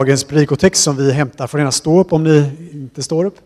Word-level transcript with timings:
Dagens 0.00 0.24
predikotext 0.24 0.82
som 0.82 0.96
vi 0.96 1.12
hämtar 1.12 1.46
får 1.46 1.60
gärna 1.60 1.72
stå 1.72 2.00
upp 2.00 2.12
om 2.12 2.24
ni 2.24 2.50
inte 2.72 3.02
står 3.02 3.24
upp. 3.24 3.38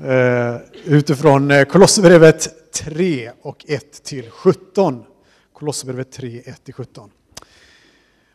Uh, 0.00 0.56
utifrån 0.84 1.50
eh, 1.50 1.64
Kolosserbrevet 1.64 2.72
3 2.72 3.30
och 3.42 3.64
1 3.68 4.02
till 4.04 4.30
17. 4.30 5.04
Kolosserbrevet 5.52 6.12
3, 6.12 6.42
1 6.44 6.64
till 6.64 6.74
17. 6.74 7.10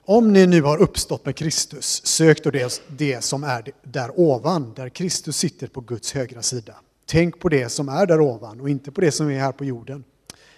Om 0.05 0.33
ni 0.33 0.47
nu 0.47 0.61
har 0.61 0.77
uppstått 0.77 1.25
med 1.25 1.35
Kristus, 1.35 2.05
sök 2.05 2.43
då 2.43 2.51
det, 2.51 2.81
det 2.87 3.23
som 3.23 3.43
är 3.43 3.71
där 3.83 4.19
ovan, 4.19 4.73
där 4.75 4.89
Kristus 4.89 5.37
sitter 5.37 5.67
på 5.67 5.81
Guds 5.81 6.13
högra 6.13 6.41
sida. 6.41 6.75
Tänk 7.05 7.39
på 7.39 7.49
det 7.49 7.69
som 7.69 7.89
är 7.89 8.05
där 8.05 8.21
ovan 8.21 8.61
och 8.61 8.69
inte 8.69 8.91
på 8.91 9.01
det 9.01 9.11
som 9.11 9.29
är 9.29 9.39
här 9.39 9.51
på 9.51 9.65
jorden. 9.65 10.03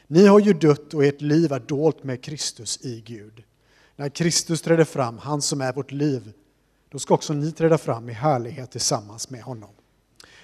Ni 0.07 0.25
har 0.27 0.39
ju 0.39 0.53
dött 0.53 0.93
och 0.93 1.05
ert 1.05 1.21
liv 1.21 1.51
är 1.51 1.59
dolt 1.59 2.03
med 2.03 2.23
Kristus 2.23 2.85
i 2.85 3.03
Gud. 3.05 3.43
När 3.95 4.09
Kristus 4.09 4.61
trädde 4.61 4.85
fram, 4.85 5.17
han 5.17 5.41
som 5.41 5.61
är 5.61 5.73
vårt 5.73 5.91
liv, 5.91 6.33
då 6.91 6.99
ska 6.99 7.13
också 7.13 7.33
ni 7.33 7.51
träda 7.51 7.77
fram 7.77 8.09
i 8.09 8.13
härlighet 8.13 8.71
tillsammans 8.71 9.29
med 9.29 9.41
honom. 9.41 9.69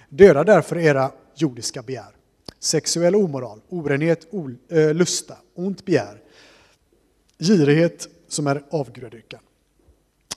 Döda 0.09 0.43
därför 0.43 0.77
era 0.77 1.11
jordiska 1.35 1.81
begär, 1.81 2.15
sexuell 2.59 3.15
omoral, 3.15 3.61
orenhet, 3.69 4.27
eh, 4.69 4.93
lusta, 4.93 5.37
ont 5.55 5.85
begär, 5.85 6.21
girighet 7.39 8.07
som 8.27 8.47
är 8.47 8.63
avgudadyrkan. 8.69 9.39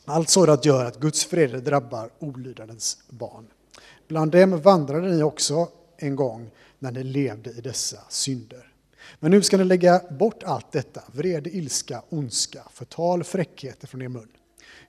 Allt 0.05 0.29
sådant 0.29 0.65
gör 0.65 0.85
att 0.85 1.01
Guds 1.01 1.25
fred 1.25 1.63
drabbar 1.65 2.11
olydnadens 2.19 2.99
barn. 3.09 3.47
Bland 4.09 4.33
dem 4.33 4.61
vandrade 4.61 5.09
ni 5.09 5.23
också 5.23 5.69
en 5.97 6.17
gång 6.17 6.51
när 6.79 6.93
ni 6.93 7.05
levde 7.05 7.51
i 7.51 7.61
dessa 7.61 7.99
synder. 8.09 8.73
Men 9.21 9.31
nu 9.31 9.43
ska 9.43 9.57
ni 9.57 9.65
lägga 9.65 10.03
bort 10.11 10.43
allt 10.43 10.73
detta, 10.73 11.03
vrede, 11.13 11.51
ilska, 11.51 12.03
ondska, 12.09 12.63
förtal, 12.73 13.25
fräckheter 13.25 13.87
från 13.87 14.03
er 14.03 14.09
mun. 14.09 14.29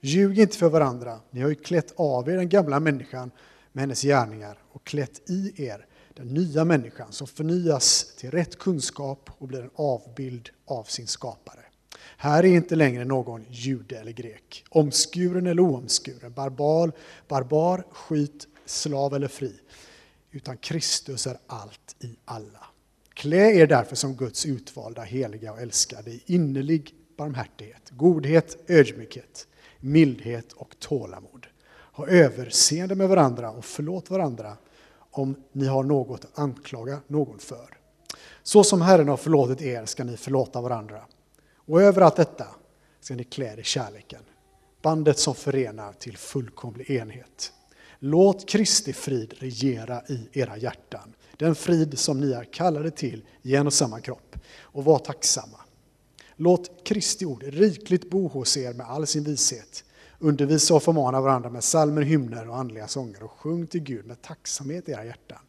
Ljug 0.04 0.40
inte 0.40 0.58
för 0.58 0.70
varandra, 0.70 1.20
ni 1.32 1.42
har 1.42 1.50
ju 1.50 1.56
klätt 1.56 1.94
av 1.96 2.30
er 2.30 2.38
den 2.38 2.50
gamla 2.50 2.80
människan 2.80 3.32
med 3.72 3.82
hennes 3.82 4.02
gärningar 4.02 4.58
och 4.72 4.84
klätt 4.84 5.30
i 5.30 5.66
er 5.66 5.86
den 6.14 6.28
nya 6.28 6.66
människan 6.66 7.12
som 7.12 7.28
förnyas 7.28 8.16
till 8.18 8.32
rätt 8.32 8.58
kunskap 8.58 9.30
och 9.38 9.48
blir 9.48 9.62
en 9.62 9.70
avbild 9.76 10.50
av 10.66 10.84
sin 10.84 11.08
skapare. 11.08 11.60
Här 12.18 12.44
är 12.44 12.48
inte 12.48 12.76
längre 12.76 13.06
någon 13.06 13.46
jude 13.50 14.00
eller 14.00 14.12
grek, 14.12 14.66
omskuren 14.70 15.48
eller 15.48 15.62
oomskuren, 15.62 16.34
barbar, 16.34 16.92
barbar, 17.28 17.86
skit, 17.92 18.48
slav 18.66 19.14
eller 19.14 19.28
fri, 19.28 19.54
utan 20.32 20.58
Kristus 20.58 21.28
är 21.28 21.38
allt 21.48 21.96
i 22.00 22.16
alla. 22.26 22.66
Klä 23.14 23.52
er 23.52 23.68
därför 23.68 23.96
som 23.96 24.16
Guds 24.16 24.46
utvalda, 24.46 25.02
heliga 25.02 25.52
och 25.52 25.62
älskade 25.62 26.12
i 26.12 26.24
innerlig 26.26 26.96
barmhärtighet, 27.18 27.90
godhet, 27.90 28.58
ödmjukhet, 28.68 29.48
mildhet 29.82 30.54
och 30.54 30.80
tålamod. 30.80 31.48
Ha 31.94 32.08
överseende 32.08 32.96
med 32.96 33.10
varandra 33.10 33.52
och 33.52 33.66
förlåt 33.66 34.10
varandra 34.10 34.58
om 35.12 35.36
ni 35.52 35.66
har 35.66 35.84
något 35.84 36.26
att 36.26 36.40
anklaga 36.40 37.00
någon 37.08 37.40
för. 37.40 37.78
Så 38.44 38.64
som 38.64 38.82
Herren 38.82 39.08
har 39.08 39.18
förlåtit 39.18 39.62
er 39.62 39.86
ska 39.86 40.04
ni 40.04 40.18
förlåta 40.18 40.62
varandra. 40.62 41.02
Och 41.56 41.82
över 41.82 42.02
allt 42.02 42.16
detta 42.16 42.48
ska 43.02 43.16
ni 43.16 43.24
klä 43.24 43.54
er 43.54 43.64
kärleken, 43.64 44.22
bandet 44.82 45.20
som 45.20 45.36
förenar 45.36 45.94
till 45.94 46.18
fullkomlig 46.18 46.90
enhet. 46.90 47.54
Låt 48.00 48.50
Kristi 48.50 48.94
frid 48.94 49.34
regera 49.38 50.02
i 50.08 50.30
era 50.34 50.58
hjärtan, 50.58 51.14
den 51.38 51.56
frid 51.56 52.00
som 52.00 52.20
ni 52.20 52.32
är 52.32 52.44
kallade 52.44 52.92
till 52.92 53.26
i 53.42 53.56
en 53.56 53.68
och 53.68 53.74
samma 53.74 54.00
kropp, 54.00 54.36
och 54.62 54.86
var 54.86 55.00
tacksamma. 55.00 55.58
Låt 56.42 56.84
Kristi 56.84 57.26
ord 57.26 57.44
rikligt 57.44 58.10
bo 58.10 58.28
hos 58.28 58.58
er 58.58 58.74
med 58.74 58.86
all 58.90 59.08
sin 59.08 59.24
vishet. 59.24 59.84
Undervisa 60.20 60.74
och 60.76 60.84
förmana 60.84 61.22
varandra 61.22 61.50
med 61.50 61.64
salmer, 61.64 62.02
hymner 62.02 62.50
och 62.50 62.58
andliga 62.58 62.88
sånger 62.88 63.24
och 63.24 63.32
sjung 63.32 63.68
till 63.68 63.84
Gud 63.84 64.06
med 64.06 64.22
tacksamhet 64.22 64.90
i 64.90 64.92
era 64.92 65.06
hjärtan. 65.06 65.40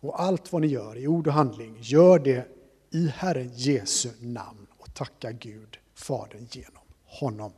Och 0.00 0.22
allt 0.22 0.52
vad 0.52 0.62
ni 0.62 0.68
gör 0.68 0.96
i 0.96 1.06
ord 1.06 1.26
och 1.26 1.32
handling, 1.32 1.76
gör 1.80 2.18
det 2.18 2.48
i 2.90 3.06
Herren 3.08 3.50
Jesu 3.54 4.08
namn 4.20 4.66
och 4.78 4.94
tacka 4.94 5.32
Gud, 5.32 5.78
Fadern, 5.94 6.46
genom 6.50 6.82
honom. 7.04 7.52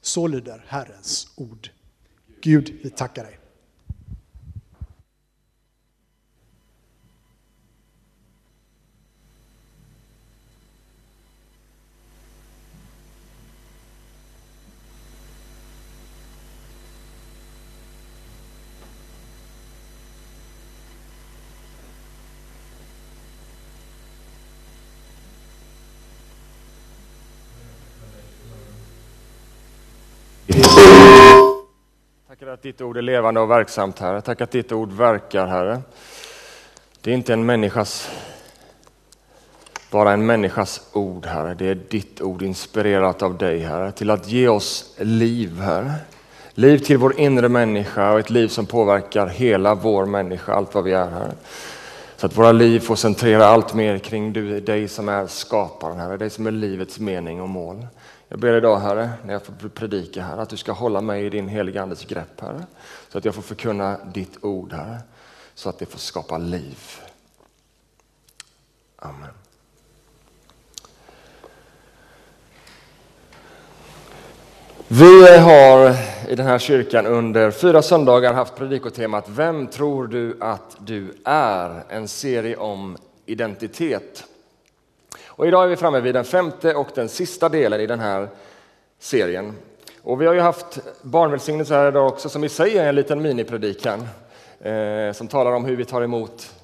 Så 0.00 0.26
lyder 0.26 0.64
Herrens 0.68 1.28
ord. 1.36 1.70
Gud, 2.40 2.78
vi 2.82 2.90
tackar 2.90 3.24
dig. 3.24 3.41
Tackar 32.28 32.46
att 32.46 32.62
ditt 32.62 32.80
ord 32.80 32.96
är 32.96 33.02
levande 33.02 33.40
och 33.40 33.50
verksamt, 33.50 33.98
Herre. 33.98 34.20
Tack 34.20 34.40
att 34.40 34.50
ditt 34.50 34.72
ord 34.72 34.92
verkar, 34.92 35.46
Herre. 35.46 35.80
Det 37.00 37.10
är 37.10 37.14
inte 37.14 37.32
en 37.32 37.46
människas, 37.46 38.10
bara 39.90 40.12
en 40.12 40.26
människas 40.26 40.80
ord, 40.92 41.26
Herre. 41.26 41.54
Det 41.54 41.68
är 41.68 41.74
ditt 41.74 42.20
ord 42.20 42.42
inspirerat 42.42 43.22
av 43.22 43.38
dig, 43.38 43.58
Herre, 43.58 43.92
till 43.92 44.10
att 44.10 44.28
ge 44.28 44.48
oss 44.48 44.94
liv, 44.98 45.60
Herre. 45.60 45.92
Liv 46.54 46.78
till 46.78 46.98
vår 46.98 47.20
inre 47.20 47.48
människa 47.48 48.12
och 48.12 48.18
ett 48.18 48.30
liv 48.30 48.48
som 48.48 48.66
påverkar 48.66 49.26
hela 49.26 49.74
vår 49.74 50.06
människa, 50.06 50.52
allt 50.52 50.74
vad 50.74 50.84
vi 50.84 50.92
är, 50.92 51.10
Herre. 51.10 51.32
Så 52.16 52.26
att 52.26 52.38
våra 52.38 52.52
liv 52.52 52.80
får 52.80 52.96
centrera 52.96 53.46
allt 53.46 53.74
mer 53.74 53.98
kring 53.98 54.32
du, 54.32 54.60
dig 54.60 54.88
som 54.88 55.08
är 55.08 55.26
skaparen, 55.26 56.00
Herre. 56.00 56.16
Dig 56.16 56.30
som 56.30 56.46
är 56.46 56.50
livets 56.50 56.98
mening 56.98 57.40
och 57.40 57.48
mål. 57.48 57.86
Jag 58.32 58.40
ber 58.40 58.54
idag, 58.54 58.78
Herre, 58.78 59.10
när 59.24 59.32
jag 59.32 59.42
får 59.42 59.68
predika, 59.68 60.22
här, 60.22 60.38
att 60.38 60.48
du 60.48 60.56
ska 60.56 60.72
hålla 60.72 61.00
mig 61.00 61.26
i 61.26 61.30
din 61.30 61.48
heliga 61.48 61.82
Andes 61.82 62.04
grepp, 62.04 62.40
Herre. 62.40 62.66
Så 63.08 63.18
att 63.18 63.24
jag 63.24 63.34
får 63.34 63.42
förkunna 63.42 63.96
ditt 64.14 64.44
ord, 64.44 64.72
Herre. 64.72 64.98
Så 65.54 65.68
att 65.68 65.78
det 65.78 65.86
får 65.86 65.98
skapa 65.98 66.38
liv. 66.38 66.78
Amen. 68.96 69.30
Vi 74.88 75.38
har 75.38 75.96
i 76.28 76.34
den 76.36 76.46
här 76.46 76.58
kyrkan 76.58 77.06
under 77.06 77.50
fyra 77.50 77.82
söndagar 77.82 78.34
haft 78.34 78.56
predikotemat 78.56 79.28
Vem 79.28 79.66
tror 79.66 80.06
du 80.06 80.36
att 80.40 80.76
du 80.78 81.14
är? 81.24 81.84
En 81.88 82.08
serie 82.08 82.56
om 82.56 82.96
identitet. 83.26 84.24
Och 85.42 85.48
idag 85.48 85.64
är 85.64 85.68
vi 85.68 85.76
framme 85.76 86.00
vid 86.00 86.14
den 86.14 86.24
femte 86.24 86.74
och 86.74 86.88
den 86.94 87.08
sista 87.08 87.48
delen 87.48 87.80
i 87.80 87.86
den 87.86 88.00
här 88.00 88.28
serien. 88.98 89.54
Och 90.02 90.20
vi 90.20 90.26
har 90.26 90.34
ju 90.34 90.40
haft 90.40 90.78
barnvälsignelse 91.02 91.74
här 91.74 91.88
idag 91.88 92.06
också 92.06 92.28
som 92.28 92.44
i 92.44 92.48
sig 92.48 92.78
är 92.78 92.88
en 92.88 92.94
liten 92.94 93.22
minipredikan 93.22 94.08
eh, 94.60 95.12
som 95.12 95.28
talar 95.28 95.52
om 95.52 95.64
hur 95.64 95.76
vi 95.76 95.84
tar 95.84 96.02
emot 96.02 96.54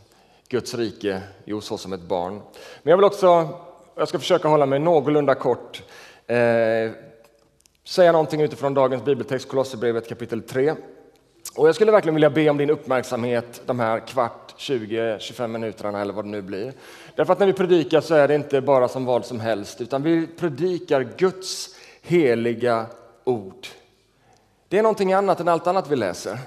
Guds 0.49 0.75
rike, 0.75 1.23
jo 1.45 1.61
så 1.61 1.79
som 1.79 1.93
ett 1.93 2.01
barn. 2.01 2.33
Men 2.83 2.91
jag 2.91 2.97
vill 2.97 3.05
också, 3.05 3.49
jag 3.95 4.09
ska 4.09 4.19
försöka 4.19 4.49
hålla 4.49 4.67
mig 4.67 4.79
någorlunda 4.79 5.35
kort, 5.35 5.83
eh, 6.27 6.37
säga 7.85 8.13
någonting 8.13 8.41
utifrån 8.41 8.75
dagens 8.75 9.05
bibeltext, 9.05 9.49
Kolosserbrevet 9.49 10.09
kapitel 10.09 10.43
3. 10.43 10.75
Och 11.59 11.69
jag 11.69 11.75
skulle 11.75 11.93
verkligen 11.93 12.15
vilja 12.15 12.31
be 12.31 12.51
om 12.51 12.57
din 12.57 12.71
uppmärksamhet 12.71 13.63
de 13.67 13.81
här 13.81 14.01
kvart, 14.01 14.55
20, 14.57 15.17
25 15.21 15.53
minuterna 15.53 16.01
eller 16.01 16.13
vad 16.13 16.25
det 16.25 16.29
nu 16.29 16.43
blir. 16.43 16.73
Därför 17.17 17.33
att 17.33 17.39
när 17.39 17.47
vi 17.47 17.53
predikar 17.53 18.01
så 18.01 18.15
är 18.15 18.29
det 18.29 18.35
inte 18.35 18.61
bara 18.61 18.89
som 18.89 19.05
vad 19.05 19.25
som 19.25 19.41
helst, 19.41 19.81
utan 19.81 20.03
vi 20.03 20.27
predikar 20.27 21.09
Guds 21.17 21.77
heliga 22.03 22.87
ord. 23.25 23.67
Det 24.69 24.79
är 24.79 24.83
någonting 24.83 25.13
annat 25.13 25.41
än 25.41 25.49
allt 25.49 25.67
annat 25.67 25.91
vi 25.91 25.97
läser. 25.97 26.39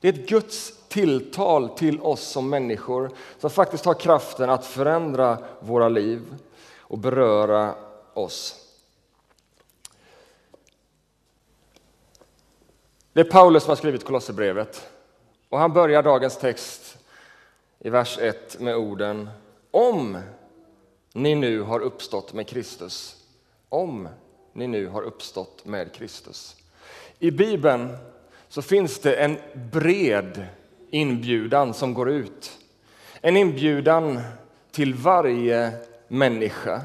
Det 0.00 0.08
är 0.08 0.12
ett 0.12 0.28
Guds 0.28 0.72
tilltal 0.88 1.68
till 1.68 2.00
oss 2.00 2.22
som 2.22 2.50
människor 2.50 3.10
som 3.38 3.50
faktiskt 3.50 3.84
har 3.84 3.94
kraften 3.94 4.50
att 4.50 4.66
förändra 4.66 5.38
våra 5.60 5.88
liv 5.88 6.20
och 6.78 6.98
beröra 6.98 7.74
oss. 8.14 8.63
Det 13.14 13.20
är 13.20 13.24
Paulus 13.24 13.62
som 13.62 13.70
har 13.70 13.76
skrivit 13.76 14.04
Kolosserbrevet 14.04 14.88
och 15.48 15.58
han 15.58 15.72
börjar 15.72 16.02
dagens 16.02 16.38
text 16.38 16.98
i 17.78 17.90
vers 17.90 18.18
1 18.18 18.60
med 18.60 18.76
orden 18.76 19.28
Om 19.70 20.18
ni 21.12 21.34
nu 21.34 21.60
har 21.60 21.80
uppstått 21.80 22.32
med 22.32 22.48
Kristus. 22.48 23.16
Om 23.68 24.08
ni 24.52 24.66
nu 24.66 24.86
har 24.86 25.02
uppstått 25.02 25.64
med 25.64 25.94
Kristus. 25.94 26.56
I 27.18 27.30
Bibeln 27.30 27.96
så 28.48 28.62
finns 28.62 28.98
det 28.98 29.14
en 29.14 29.36
bred 29.72 30.46
inbjudan 30.90 31.74
som 31.74 31.94
går 31.94 32.10
ut. 32.10 32.58
En 33.20 33.36
inbjudan 33.36 34.20
till 34.70 34.94
varje 34.94 35.72
människa 36.08 36.80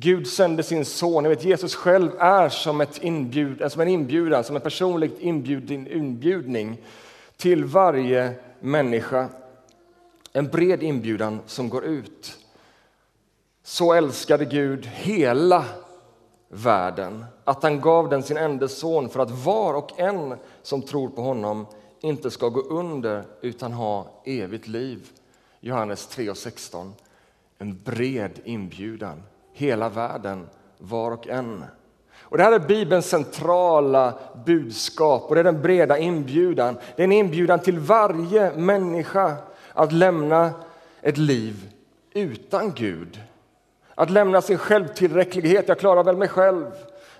Gud 0.00 0.26
sände 0.26 0.62
sin 0.62 0.84
son. 0.84 1.24
Jag 1.24 1.30
vet, 1.30 1.44
Jesus 1.44 1.74
själv 1.74 2.10
är 2.18 2.48
som, 2.48 2.80
ett 2.80 3.02
inbjud, 3.02 3.72
som 3.72 3.80
en 3.80 3.88
inbjudan, 3.88 4.44
som 4.44 4.56
en 4.56 4.62
personlig 4.62 5.12
inbjudning 5.20 6.78
till 7.36 7.64
varje 7.64 8.34
människa. 8.60 9.28
En 10.32 10.48
bred 10.48 10.82
inbjudan 10.82 11.40
som 11.46 11.68
går 11.68 11.84
ut. 11.84 12.38
Så 13.62 13.92
älskade 13.92 14.44
Gud 14.44 14.86
hela 14.86 15.64
världen 16.48 17.24
att 17.44 17.62
han 17.62 17.80
gav 17.80 18.08
den 18.08 18.22
sin 18.22 18.36
enda 18.36 18.68
son 18.68 19.08
för 19.08 19.20
att 19.20 19.30
var 19.30 19.74
och 19.74 20.00
en 20.00 20.34
som 20.62 20.82
tror 20.82 21.08
på 21.08 21.22
honom 21.22 21.66
inte 22.00 22.30
ska 22.30 22.48
gå 22.48 22.60
under 22.60 23.24
utan 23.40 23.72
ha 23.72 24.06
evigt 24.24 24.66
liv. 24.66 25.10
Johannes 25.60 26.08
3.16. 26.16 26.92
En 27.58 27.80
bred 27.84 28.40
inbjudan. 28.44 29.22
Hela 29.58 29.88
världen, 29.88 30.48
var 30.78 31.10
och 31.10 31.28
en. 31.28 31.64
Och 32.20 32.36
det 32.36 32.42
här 32.42 32.52
är 32.52 32.58
Bibelns 32.58 33.08
centrala 33.08 34.14
budskap 34.46 35.24
och 35.28 35.34
det 35.34 35.40
är 35.40 35.44
den 35.44 35.62
breda 35.62 35.98
inbjudan. 35.98 36.76
Det 36.96 37.02
är 37.02 37.04
en 37.04 37.12
inbjudan 37.12 37.58
till 37.58 37.78
varje 37.78 38.52
människa 38.56 39.36
att 39.72 39.92
lämna 39.92 40.50
ett 41.00 41.18
liv 41.18 41.70
utan 42.14 42.72
Gud. 42.72 43.20
Att 43.94 44.10
lämna 44.10 44.40
sin 44.40 44.58
självtillräcklighet, 44.58 45.68
jag 45.68 45.78
klarar 45.78 46.04
väl 46.04 46.16
mig 46.16 46.28
själv. 46.28 46.66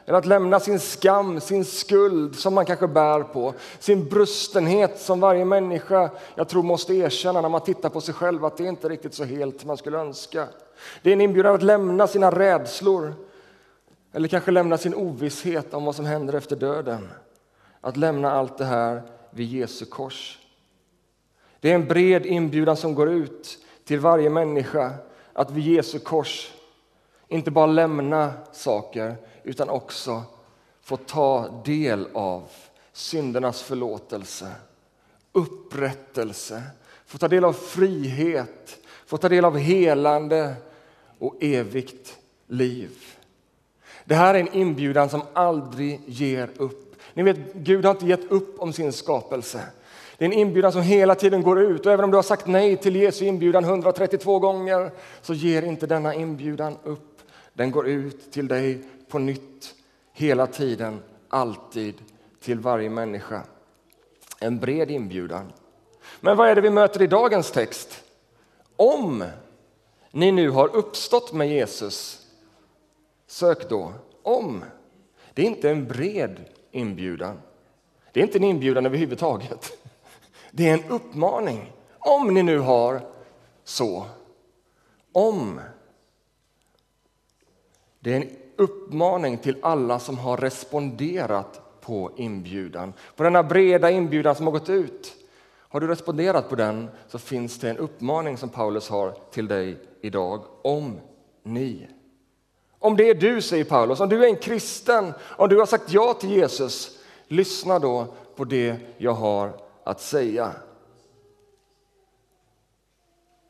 Eller 0.06 0.18
att 0.18 0.26
lämna 0.26 0.60
sin 0.60 0.80
skam, 0.80 1.40
sin 1.40 1.64
skuld 1.64 2.36
som 2.36 2.54
man 2.54 2.64
kanske 2.64 2.88
bär 2.88 3.22
på. 3.22 3.54
Sin 3.78 4.08
brustenhet 4.08 5.00
som 5.00 5.20
varje 5.20 5.44
människa 5.44 6.10
jag 6.34 6.48
tror 6.48 6.62
måste 6.62 6.94
erkänna 6.94 7.40
när 7.40 7.48
man 7.48 7.60
tittar 7.60 7.88
på 7.88 8.00
sig 8.00 8.14
själv 8.14 8.44
att 8.44 8.56
det 8.56 8.64
är 8.64 8.68
inte 8.68 8.88
riktigt 8.88 9.14
så 9.14 9.24
helt 9.24 9.64
man 9.64 9.76
skulle 9.76 9.98
önska. 9.98 10.48
Det 11.02 11.10
är 11.10 11.12
en 11.12 11.20
inbjudan 11.20 11.54
att 11.54 11.62
lämna 11.62 12.06
sina 12.06 12.30
rädslor 12.30 13.14
eller 14.12 14.28
kanske 14.28 14.50
lämna 14.50 14.78
sin 14.78 14.94
ovisshet 14.94 15.74
om 15.74 15.84
vad 15.84 15.94
som 15.94 16.06
händer 16.06 16.34
efter 16.34 16.56
döden. 16.56 17.08
Att 17.80 17.96
lämna 17.96 18.32
allt 18.32 18.58
det 18.58 18.64
här 18.64 19.02
vid 19.30 19.46
Jesu 19.48 19.84
kors. 19.84 20.38
Det 21.60 21.70
är 21.70 21.74
en 21.74 21.88
bred 21.88 22.26
inbjudan 22.26 22.76
som 22.76 22.94
går 22.94 23.10
ut 23.10 23.58
till 23.84 24.00
varje 24.00 24.30
människa 24.30 24.94
att 25.32 25.50
vid 25.50 25.64
Jesu 25.64 25.98
kors 25.98 26.52
inte 27.28 27.50
bara 27.50 27.66
lämna 27.66 28.32
saker 28.52 29.16
utan 29.42 29.68
också 29.68 30.22
få 30.82 30.96
ta 30.96 31.62
del 31.64 32.08
av 32.14 32.48
syndernas 32.92 33.62
förlåtelse, 33.62 34.52
upprättelse, 35.32 36.62
få 37.06 37.18
ta 37.18 37.28
del 37.28 37.44
av 37.44 37.52
frihet, 37.52 38.78
få 39.06 39.16
ta 39.16 39.28
del 39.28 39.44
av 39.44 39.58
helande 39.58 40.54
och 41.18 41.36
evigt 41.40 42.18
liv. 42.46 42.90
Det 44.04 44.14
här 44.14 44.34
är 44.34 44.38
en 44.38 44.54
inbjudan 44.54 45.08
som 45.08 45.22
aldrig 45.32 46.00
ger 46.06 46.50
upp. 46.56 46.96
Ni 47.14 47.22
vet, 47.22 47.54
Gud 47.54 47.84
har 47.84 47.90
inte 47.90 48.06
gett 48.06 48.30
upp 48.30 48.60
om 48.60 48.72
sin 48.72 48.92
skapelse. 48.92 49.62
Det 50.18 50.24
är 50.24 50.26
en 50.26 50.32
inbjudan 50.38 50.72
som 50.72 50.82
hela 50.82 51.14
tiden 51.14 51.42
går 51.42 51.60
ut 51.60 51.86
och 51.86 51.92
även 51.92 52.04
om 52.04 52.10
du 52.10 52.16
har 52.16 52.22
sagt 52.22 52.46
nej 52.46 52.76
till 52.76 52.96
Jesu 52.96 53.24
inbjudan 53.24 53.64
132 53.64 54.38
gånger 54.38 54.90
så 55.22 55.34
ger 55.34 55.62
inte 55.62 55.86
denna 55.86 56.14
inbjudan 56.14 56.76
upp. 56.84 57.18
Den 57.52 57.70
går 57.70 57.88
ut 57.88 58.32
till 58.32 58.48
dig 58.48 58.82
på 59.08 59.18
nytt, 59.18 59.74
hela 60.12 60.46
tiden, 60.46 61.00
alltid, 61.28 61.94
till 62.40 62.60
varje 62.60 62.90
människa. 62.90 63.42
En 64.40 64.58
bred 64.58 64.90
inbjudan. 64.90 65.52
Men 66.20 66.36
vad 66.36 66.48
är 66.48 66.54
det 66.54 66.60
vi 66.60 66.70
möter 66.70 67.02
i 67.02 67.06
dagens 67.06 67.50
text? 67.50 68.04
Om 68.76 69.24
ni 70.10 70.32
nu 70.32 70.50
har 70.50 70.76
uppstått 70.76 71.32
med 71.32 71.48
Jesus, 71.48 72.26
sök 73.26 73.68
då. 73.68 73.92
Om. 74.22 74.64
Det 75.34 75.42
är 75.42 75.46
inte 75.46 75.70
en 75.70 75.86
bred 75.86 76.44
inbjudan. 76.70 77.40
Det 78.12 78.20
är 78.20 78.24
inte 78.24 78.38
en 78.38 78.44
inbjudan 78.44 78.86
överhuvudtaget. 78.86 79.78
Det 80.50 80.68
är 80.68 80.74
en 80.74 80.90
uppmaning. 80.90 81.72
Om 81.98 82.34
ni 82.34 82.42
nu 82.42 82.58
har 82.58 83.06
så. 83.64 84.06
Om. 85.12 85.60
Det 88.00 88.12
är 88.12 88.16
en 88.16 88.30
uppmaning 88.56 89.38
till 89.38 89.56
alla 89.62 89.98
som 89.98 90.18
har 90.18 90.36
responderat 90.36 91.80
på 91.80 92.10
inbjudan. 92.16 92.92
På 93.16 93.22
denna 93.22 93.42
breda 93.42 93.90
inbjudan 93.90 94.34
som 94.34 94.46
har 94.46 94.52
gått 94.52 94.68
ut. 94.68 95.17
Har 95.68 95.80
du 95.80 95.86
responderat 95.86 96.48
på 96.48 96.54
den 96.54 96.88
så 97.08 97.18
finns 97.18 97.58
det 97.58 97.70
en 97.70 97.78
uppmaning 97.78 98.36
som 98.36 98.48
Paulus 98.48 98.88
har 98.88 99.14
till 99.30 99.48
dig 99.48 99.78
idag. 100.00 100.44
Om 100.62 101.00
ni. 101.42 101.88
Om 102.78 102.96
det 102.96 103.10
är 103.10 103.14
du, 103.14 103.42
säger 103.42 103.64
Paulus, 103.64 104.00
om 104.00 104.08
du 104.08 104.24
är 104.24 104.28
en 104.28 104.36
kristen, 104.36 105.12
om 105.22 105.48
du 105.48 105.58
har 105.58 105.66
sagt 105.66 105.92
ja 105.92 106.14
till 106.14 106.30
Jesus, 106.30 106.98
lyssna 107.26 107.78
då 107.78 108.06
på 108.36 108.44
det 108.44 108.76
jag 108.96 109.12
har 109.12 109.52
att 109.84 110.00
säga. 110.00 110.52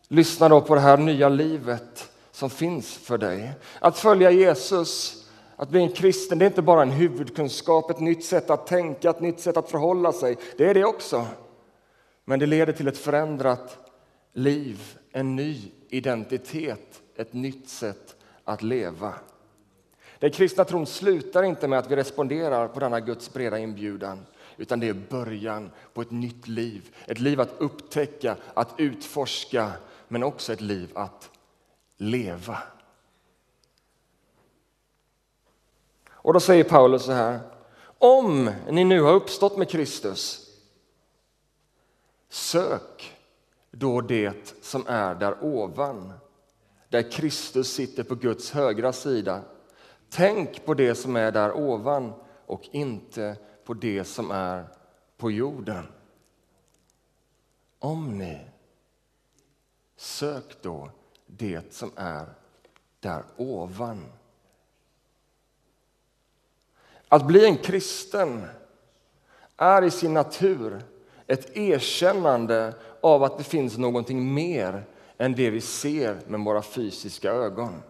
Lyssna 0.09 0.49
då 0.49 0.61
på 0.61 0.75
det 0.75 0.81
här 0.81 0.97
nya 0.97 1.29
livet 1.29 2.11
som 2.31 2.51
finns 2.51 2.95
för 2.95 3.19
dig. 3.19 3.53
Att 3.81 3.99
följa 3.99 4.31
Jesus, 4.31 5.25
att 5.57 5.69
bli 5.69 5.83
en 5.83 5.93
kristen, 5.93 6.39
det 6.39 6.45
är 6.45 6.47
inte 6.51 6.63
bara 6.63 6.83
en 6.83 6.91
huvudkunskap, 6.91 7.91
ett 7.91 8.01
nytt 8.01 8.25
sätt 8.25 8.51
att 8.51 8.67
tänka, 8.67 9.11
ett 9.11 9.21
nytt 9.21 9.41
sätt 9.41 9.57
att 9.57 9.71
förhålla 9.71 10.13
sig. 10.13 10.37
Det 10.57 10.65
är 10.65 10.75
det 10.75 10.85
också. 10.85 11.27
Men 12.29 12.39
det 12.39 12.47
leder 12.47 12.73
till 12.73 12.89
ett 12.89 12.99
förändrat 12.99 13.93
liv, 14.33 14.99
en 15.13 15.37
ny 15.37 15.73
identitet, 15.89 17.03
ett 17.17 17.33
nytt 17.33 17.69
sätt 17.69 18.17
att 18.45 18.63
leva. 18.63 19.15
Den 20.19 20.31
kristna 20.31 20.65
tron 20.65 20.87
slutar 20.87 21.43
inte 21.43 21.69
med 21.69 21.79
att 21.79 21.91
vi 21.91 21.97
responderar 21.97 22.69
på 22.69 22.81
denna 22.81 23.01
Guds 23.01 23.33
breda 23.33 23.59
inbjudan 23.59 24.27
utan 24.57 24.81
det 24.81 24.89
är 24.89 24.95
början 24.95 25.71
på 25.95 26.03
ett 26.03 26.11
nytt 26.11 26.49
liv. 26.49 26.97
Ett 27.07 27.19
liv 27.19 27.41
att 27.41 27.55
upptäcka, 27.59 28.37
att 28.55 28.75
utforska, 28.79 29.73
men 30.09 30.23
också 30.23 30.53
ett 30.53 30.61
liv 30.61 30.91
att 30.95 31.31
leva. 31.97 32.59
Och 36.11 36.33
då 36.33 36.41
säger 36.41 36.65
Paulus 36.65 37.05
så 37.05 37.13
här. 37.13 37.41
Om 37.99 38.51
ni 38.71 38.85
nu 38.85 39.01
har 39.01 39.13
uppstått 39.13 39.57
med 39.57 39.69
Kristus, 39.69 40.48
sök 42.29 43.19
då 43.71 44.01
det 44.01 44.55
som 44.63 44.87
är 44.87 45.15
där 45.15 45.45
ovan, 45.45 46.13
där 46.89 47.11
Kristus 47.11 47.73
sitter 47.73 48.03
på 48.03 48.15
Guds 48.15 48.51
högra 48.51 48.93
sida. 48.93 49.43
Tänk 50.11 50.65
på 50.65 50.75
det 50.75 50.95
som 50.95 51.17
är 51.17 51.33
där 51.33 51.53
ovan 51.53 52.13
och 52.47 52.63
inte 52.73 53.37
på 53.65 53.75
det 53.75 54.05
som 54.05 54.31
är 54.31 54.67
på 55.17 55.31
jorden. 55.31 55.87
Om 57.79 58.19
ni 58.19 58.47
sök 59.97 60.63
då 60.63 60.91
det 61.27 61.75
som 61.75 61.91
är 61.97 62.27
där 63.01 63.25
ovan. 63.37 64.05
Att 67.09 67.27
bli 67.27 67.45
en 67.45 67.57
kristen 67.57 68.47
är 69.57 69.83
i 69.83 69.91
sin 69.91 70.15
natur 70.15 70.83
ett 71.29 71.57
erkännande 71.57 72.75
av 73.01 73.23
att 73.23 73.39
det 73.39 73.45
finns 73.45 73.79
någonting 73.79 74.35
mer 74.35 74.85
än 75.19 75.35
det 75.35 75.51
vi 75.51 75.61
ser 75.61 76.17
med 76.27 76.41
våra 76.41 76.63
fysiska 76.63 77.33
ögon. 77.33 77.83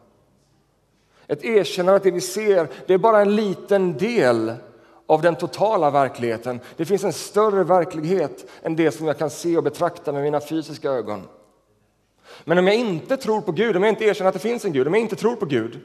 Ett 1.26 1.44
erkännande 1.44 1.96
att 1.96 2.02
det 2.02 2.10
vi 2.10 2.20
ser 2.20 2.68
det 2.86 2.94
är 2.94 2.98
bara 2.98 3.20
en 3.20 3.36
liten 3.36 3.98
del 3.98 4.52
av 5.06 5.22
den 5.22 5.36
totala 5.36 5.90
verkligheten. 5.90 6.60
Det 6.76 6.84
finns 6.84 7.04
en 7.04 7.12
större 7.12 7.64
verklighet 7.64 8.50
än 8.62 8.76
det 8.76 8.90
som 8.90 9.06
jag 9.06 9.18
kan 9.18 9.30
se 9.30 9.56
och 9.56 9.62
betrakta 9.62 10.12
med 10.12 10.22
mina 10.22 10.40
fysiska 10.40 10.90
ögon. 10.90 11.22
Men 12.44 12.58
om 12.58 12.66
jag 12.66 12.76
inte 12.76 13.16
tror 13.16 13.40
på 13.40 13.52
Gud, 13.52 13.76
om 13.76 13.82
jag 13.82 13.92
inte 13.92 14.04
erkänner 14.04 14.28
att 14.28 14.34
det 14.34 14.48
finns 14.48 14.64
en 14.64 14.72
Gud, 14.72 14.86
om 14.86 14.94
jag 14.94 15.00
inte 15.00 15.16
tror 15.16 15.36
på 15.36 15.46
Gud, 15.46 15.80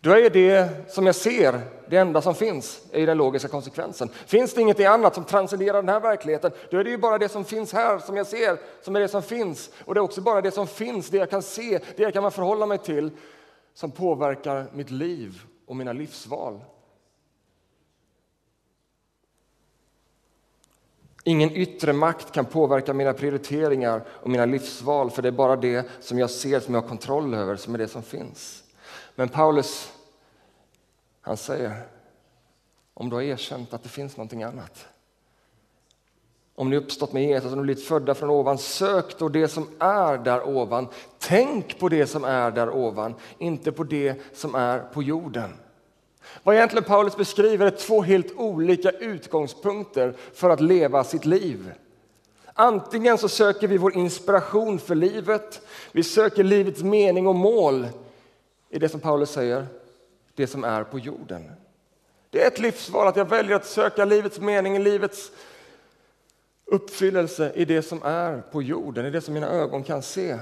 då 0.00 0.10
är 0.10 0.30
det 0.30 0.68
som 0.88 1.06
jag 1.06 1.14
ser 1.14 1.60
det 1.88 1.96
enda 1.96 2.22
som 2.22 2.34
finns, 2.34 2.82
är 2.92 3.06
den 3.06 3.18
logiska 3.18 3.48
konsekvensen. 3.48 4.08
Finns 4.08 4.54
det 4.54 4.60
inget 4.60 4.80
annat 4.80 5.14
som 5.14 5.24
transcenderar 5.24 5.82
den 5.82 5.88
här 5.88 6.00
verkligheten, 6.00 6.52
då 6.70 6.78
är 6.78 6.84
det 6.84 6.90
ju 6.90 6.98
bara 6.98 7.18
det 7.18 7.28
som 7.28 7.44
finns 7.44 7.72
här, 7.72 7.98
som 7.98 8.16
jag 8.16 8.26
ser, 8.26 8.58
som 8.82 8.96
är 8.96 9.00
det 9.00 9.08
som 9.08 9.22
finns. 9.22 9.70
Och 9.84 9.94
det 9.94 9.98
är 10.00 10.02
också 10.02 10.20
bara 10.20 10.40
det 10.40 10.50
som 10.50 10.66
finns, 10.66 11.08
det 11.08 11.16
jag 11.16 11.30
kan 11.30 11.42
se, 11.42 11.80
det 11.96 12.02
jag 12.02 12.12
kan 12.12 12.32
förhålla 12.32 12.66
mig 12.66 12.78
till, 12.78 13.10
som 13.74 13.90
påverkar 13.90 14.66
mitt 14.72 14.90
liv 14.90 15.42
och 15.66 15.76
mina 15.76 15.92
livsval. 15.92 16.60
Ingen 21.24 21.50
yttre 21.50 21.92
makt 21.92 22.32
kan 22.32 22.44
påverka 22.44 22.94
mina 22.94 23.12
prioriteringar 23.12 24.02
och 24.08 24.30
mina 24.30 24.44
livsval 24.44 25.10
för 25.10 25.22
det 25.22 25.28
är 25.28 25.32
bara 25.32 25.56
det 25.56 25.86
som 26.00 26.18
jag 26.18 26.30
ser, 26.30 26.60
som 26.60 26.74
jag 26.74 26.80
har 26.80 26.88
kontroll 26.88 27.34
över, 27.34 27.56
som 27.56 27.74
är 27.74 27.78
det 27.78 27.88
som 27.88 28.02
finns. 28.02 28.64
Men 29.18 29.28
Paulus, 29.28 29.92
han 31.20 31.36
säger, 31.36 31.82
om 32.94 33.10
du 33.10 33.16
har 33.16 33.22
erkänt 33.22 33.74
att 33.74 33.82
det 33.82 33.88
finns 33.88 34.16
någonting 34.16 34.42
annat, 34.42 34.86
om 36.54 36.70
ni 36.70 36.76
uppstått 36.76 37.12
med 37.12 37.22
Jesus, 37.22 37.52
om 37.52 37.58
ni 37.58 37.62
blivit 37.64 37.84
födda 37.84 38.14
från 38.14 38.30
ovan, 38.30 38.58
sök 38.58 39.18
då 39.18 39.28
det 39.28 39.48
som 39.48 39.68
är 39.78 40.18
där 40.18 40.48
ovan. 40.48 40.88
Tänk 41.18 41.78
på 41.78 41.88
det 41.88 42.06
som 42.06 42.24
är 42.24 42.50
där 42.50 42.70
ovan, 42.70 43.14
inte 43.38 43.72
på 43.72 43.84
det 43.84 44.14
som 44.32 44.54
är 44.54 44.78
på 44.78 45.02
jorden. 45.02 45.50
Vad 46.42 46.54
egentligen 46.54 46.84
Paulus 46.84 47.16
beskriver 47.16 47.66
är 47.66 47.70
två 47.70 48.02
helt 48.02 48.32
olika 48.36 48.90
utgångspunkter 48.90 50.16
för 50.34 50.50
att 50.50 50.60
leva 50.60 51.04
sitt 51.04 51.24
liv. 51.24 51.72
Antingen 52.54 53.18
så 53.18 53.28
söker 53.28 53.68
vi 53.68 53.78
vår 53.78 53.96
inspiration 53.96 54.78
för 54.78 54.94
livet, 54.94 55.60
vi 55.92 56.02
söker 56.02 56.44
livets 56.44 56.82
mening 56.82 57.26
och 57.26 57.34
mål 57.34 57.86
i 58.70 58.78
det 58.78 58.88
som 58.88 59.00
Paulus 59.00 59.30
säger, 59.30 59.66
det 60.34 60.46
som 60.46 60.64
är 60.64 60.84
på 60.84 60.98
jorden. 60.98 61.52
Det 62.30 62.42
är 62.42 62.46
ett 62.46 62.58
livsval 62.58 63.08
att 63.08 63.16
jag 63.16 63.28
väljer 63.28 63.56
att 63.56 63.66
söka 63.66 64.04
livets 64.04 64.40
mening, 64.40 64.78
livets 64.78 65.32
uppfyllelse 66.64 67.52
i 67.54 67.64
det 67.64 67.82
som 67.82 68.02
är 68.02 68.40
på 68.40 68.62
jorden, 68.62 69.06
i 69.06 69.10
det 69.10 69.20
som 69.20 69.34
mina 69.34 69.48
ögon 69.48 69.82
kan 69.82 70.02
se. 70.02 70.38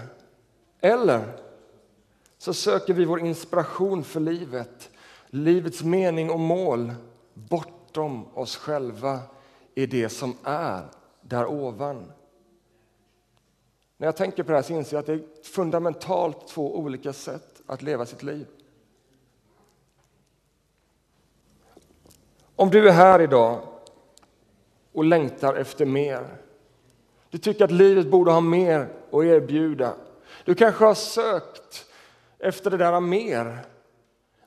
Eller 0.81 1.25
så 2.39 2.55
söker 2.55 2.95
vi 2.95 3.05
vår 3.05 3.21
inspiration 3.21 4.05
för 4.05 4.21
livet, 4.21 4.91
livets 5.27 5.83
mening 5.83 6.31
och 6.31 6.41
mål 6.41 6.95
bortom 7.35 8.27
oss 8.35 8.57
själva 8.57 9.21
i 9.75 9.87
det 9.87 10.09
som 10.09 10.37
är 10.43 10.83
där 11.21 11.47
ovan. 11.47 12.13
När 13.97 14.07
jag 14.07 14.17
tänker 14.17 14.43
på 14.43 14.51
det 14.51 14.57
här 14.57 14.63
så 14.63 14.73
inser 14.73 14.97
jag 14.97 15.01
att 15.01 15.07
det 15.07 15.13
är 15.13 15.43
fundamentalt 15.43 16.49
två 16.49 16.79
olika 16.79 17.13
sätt 17.13 17.56
att 17.67 17.83
leva 17.83 18.07
sitt 18.07 18.23
liv. 18.23 18.47
Om 22.57 22.71
du 22.71 22.89
är 22.89 22.93
här 22.93 23.21
idag 23.21 23.61
och 24.93 25.05
längtar 25.05 25.55
efter 25.55 25.87
mer. 25.87 26.37
Du 27.31 27.39
tycker 27.39 27.65
att 27.65 27.71
livet 27.71 28.11
borde 28.11 28.31
ha 28.31 28.41
mer 28.41 28.89
att 29.11 29.25
erbjuda. 29.25 29.95
Du 30.45 30.55
kanske 30.55 30.85
har 30.85 30.95
sökt 30.95 31.87
efter 32.39 32.71
det 32.71 32.77
där 32.77 33.01
mer, 33.01 33.59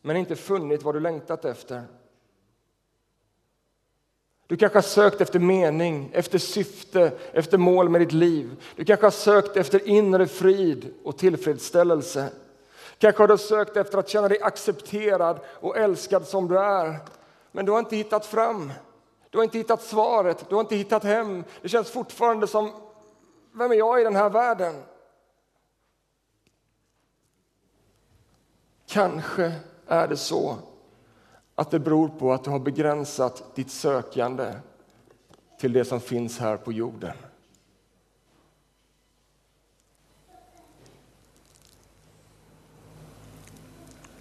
men 0.01 0.17
inte 0.17 0.35
funnit 0.35 0.83
vad 0.83 0.95
du 0.95 0.99
längtat 0.99 1.45
efter. 1.45 1.83
Du 4.47 4.57
kanske 4.57 4.77
har 4.77 4.83
sökt 4.83 5.21
efter 5.21 5.39
mening, 5.39 6.09
efter 6.13 6.37
syfte, 6.37 7.11
efter 7.33 7.57
mål 7.57 7.89
med 7.89 8.01
ditt 8.01 8.11
liv. 8.11 8.63
Du 8.75 8.85
kanske 8.85 9.05
har 9.05 9.11
sökt 9.11 9.57
efter 9.57 9.87
inre 9.87 10.27
frid 10.27 10.93
och 11.03 11.17
tillfredsställelse. 11.17 12.29
Kanske 12.99 13.23
har 13.23 13.27
du 13.27 13.37
sökt 13.37 13.77
efter 13.77 13.97
att 13.97 14.09
känna 14.09 14.27
dig 14.27 14.41
accepterad 14.41 15.39
och 15.45 15.77
älskad 15.77 16.27
som 16.27 16.47
du 16.47 16.59
är. 16.59 16.99
Men 17.51 17.65
du 17.65 17.71
har 17.71 17.79
inte 17.79 17.95
hittat 17.95 18.25
fram. 18.25 18.73
Du 19.29 19.37
har 19.37 19.43
inte 19.43 19.57
hittat 19.57 19.81
svaret, 19.81 20.45
du 20.49 20.55
har 20.55 20.61
inte 20.61 20.75
hittat 20.75 21.03
hem. 21.03 21.43
Det 21.61 21.69
känns 21.69 21.89
fortfarande 21.89 22.47
som, 22.47 22.71
vem 23.51 23.71
är 23.71 23.75
jag 23.75 24.01
i 24.01 24.03
den 24.03 24.15
här 24.15 24.29
världen? 24.29 24.83
Kanske 28.87 29.53
är 29.87 30.07
det 30.07 30.17
så 30.17 30.57
att 31.55 31.71
det 31.71 31.79
beror 31.79 32.07
på 32.07 32.33
att 32.33 32.43
du 32.43 32.49
har 32.49 32.59
begränsat 32.59 33.55
ditt 33.55 33.71
sökande 33.71 34.53
till 35.59 35.73
det 35.73 35.85
som 35.85 35.99
finns 35.99 36.39
här 36.39 36.57
på 36.57 36.71
jorden. 36.71 37.17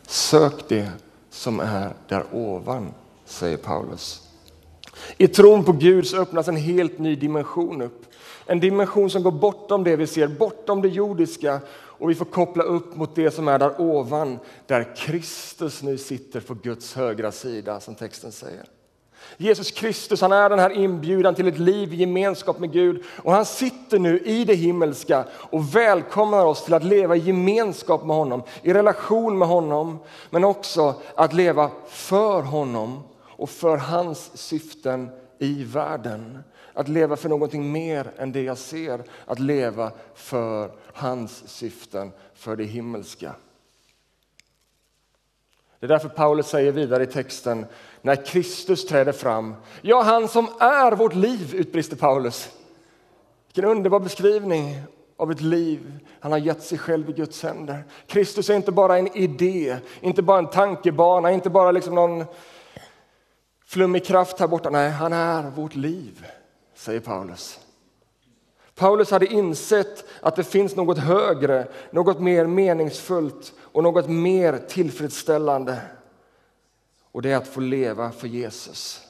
Sök 0.09 0.69
det 0.69 0.91
som 1.31 1.61
är 1.61 1.93
där 2.09 2.25
ovan, 2.33 2.95
säger 3.25 3.57
Paulus. 3.57 4.23
I 5.17 5.29
tron 5.29 5.65
på 5.65 5.73
Gud 5.73 6.07
så 6.07 6.17
öppnas 6.17 6.49
en 6.49 6.57
helt 6.57 6.99
ny 6.99 7.17
dimension 7.17 7.83
upp. 7.83 8.03
En 8.47 8.61
dimension 8.61 9.11
som 9.11 9.23
går 9.23 9.31
bortom 9.31 9.85
det 9.85 9.97
vi 9.97 10.07
ser, 10.07 10.29
bortom 10.29 10.83
det 10.83 10.88
jordiska 10.88 11.61
och 11.71 12.11
vi 12.11 12.15
får 12.15 12.25
koppla 12.25 12.62
upp 12.62 12.97
mot 12.97 13.15
det 13.15 13.31
som 13.31 13.49
är 13.49 13.59
där 13.59 13.81
ovan, 13.81 14.38
där 14.67 14.97
Kristus 14.97 15.83
nu 15.83 15.99
sitter 15.99 16.41
på 16.41 16.55
Guds 16.55 16.95
högra 16.95 17.33
sida, 17.33 17.81
som 17.81 17.95
texten 17.95 18.33
säger. 18.33 18.65
Jesus 19.37 19.71
Kristus 19.71 20.21
han 20.21 20.33
är 20.33 20.51
den 20.51 20.59
här 20.59 20.71
inbjudan 20.71 21.35
till 21.35 21.49
ett 21.49 21.59
liv 21.59 21.93
i 21.93 21.97
gemenskap 21.97 22.59
med 22.59 22.73
Gud 22.73 23.03
och 23.17 23.33
han 23.33 23.45
sitter 23.45 23.99
nu 23.99 24.19
i 24.19 24.45
det 24.45 24.55
himmelska 24.55 25.25
och 25.33 25.77
välkomnar 25.77 26.45
oss 26.45 26.65
till 26.65 26.75
att 26.75 26.85
leva 26.85 27.17
i 27.17 27.19
gemenskap 27.19 28.05
med 28.05 28.17
honom, 28.17 28.43
i 28.63 28.73
relation 28.73 29.39
med 29.39 29.49
honom, 29.49 29.99
men 30.31 30.45
också 30.45 30.95
att 31.15 31.33
leva 31.33 31.71
för 31.89 32.43
honom 32.43 33.03
och 33.21 33.51
för 33.51 33.77
hans 33.77 34.31
syften 34.35 35.11
i 35.39 35.65
världen. 35.65 36.39
Att 36.73 36.89
leva 36.89 37.17
för 37.17 37.29
någonting 37.29 37.73
mer 37.73 38.11
än 38.17 38.33
det 38.33 38.43
jag 38.43 38.59
ser, 38.59 39.03
att 39.25 39.39
leva 39.39 39.93
för 40.15 40.73
hans 40.93 41.49
syften, 41.49 42.13
för 42.35 42.57
det 42.57 42.65
himmelska. 42.65 43.35
Det 45.81 45.87
är 45.87 45.89
därför 45.89 46.09
Paulus 46.09 46.47
säger 46.47 46.73
vidare 46.73 47.03
i 47.03 47.07
texten, 47.07 47.67
när 48.02 48.26
Kristus 48.26 48.87
träder 48.87 49.12
fram, 49.12 49.55
ja, 49.83 50.02
han 50.02 50.28
som 50.28 50.49
är 50.61 50.93
vårt 50.93 51.14
liv, 51.14 51.55
utbrister 51.55 51.97
Paulus. 51.97 52.49
Vilken 53.47 53.64
underbar 53.64 54.00
beskrivning 54.00 54.83
av 55.19 55.31
ett 55.31 55.40
liv. 55.40 55.99
Han 56.21 56.33
har 56.33 56.38
gett 56.38 56.62
sig 56.62 56.78
själv 56.78 57.11
i 57.11 57.12
Guds 57.12 57.43
händer. 57.43 57.85
Kristus 58.07 58.50
är 58.50 58.55
inte 58.55 58.73
bara 58.73 58.99
en 58.99 59.17
idé, 59.17 59.76
inte 60.00 60.23
bara 60.23 60.38
en 60.38 60.50
tankebana, 60.50 61.33
inte 61.33 61.50
bara 61.50 61.71
liksom 61.71 61.95
någon 61.95 62.25
flummig 63.67 64.05
kraft 64.05 64.40
här 64.40 64.47
borta. 64.47 64.71
Nej, 64.71 64.90
han 64.90 65.12
är 65.12 65.50
vårt 65.50 65.75
liv, 65.75 66.26
säger 66.75 67.00
Paulus. 67.00 67.61
Paulus 68.75 69.11
hade 69.11 69.26
insett 69.26 70.05
att 70.21 70.37
det 70.37 70.45
finns 70.45 70.76
något 70.76 70.99
högre, 70.99 71.67
något 71.90 72.21
mer 72.21 72.47
meningsfullt 72.47 73.52
och 73.61 73.83
något 73.83 74.09
mer 74.09 74.59
tillfredsställande. 74.69 75.81
Och 77.12 77.23
det 77.23 77.33
är 77.33 77.37
att 77.37 77.49
få 77.49 77.61
leva 77.61 78.11
för 78.11 78.29
Jesus. 78.29 79.09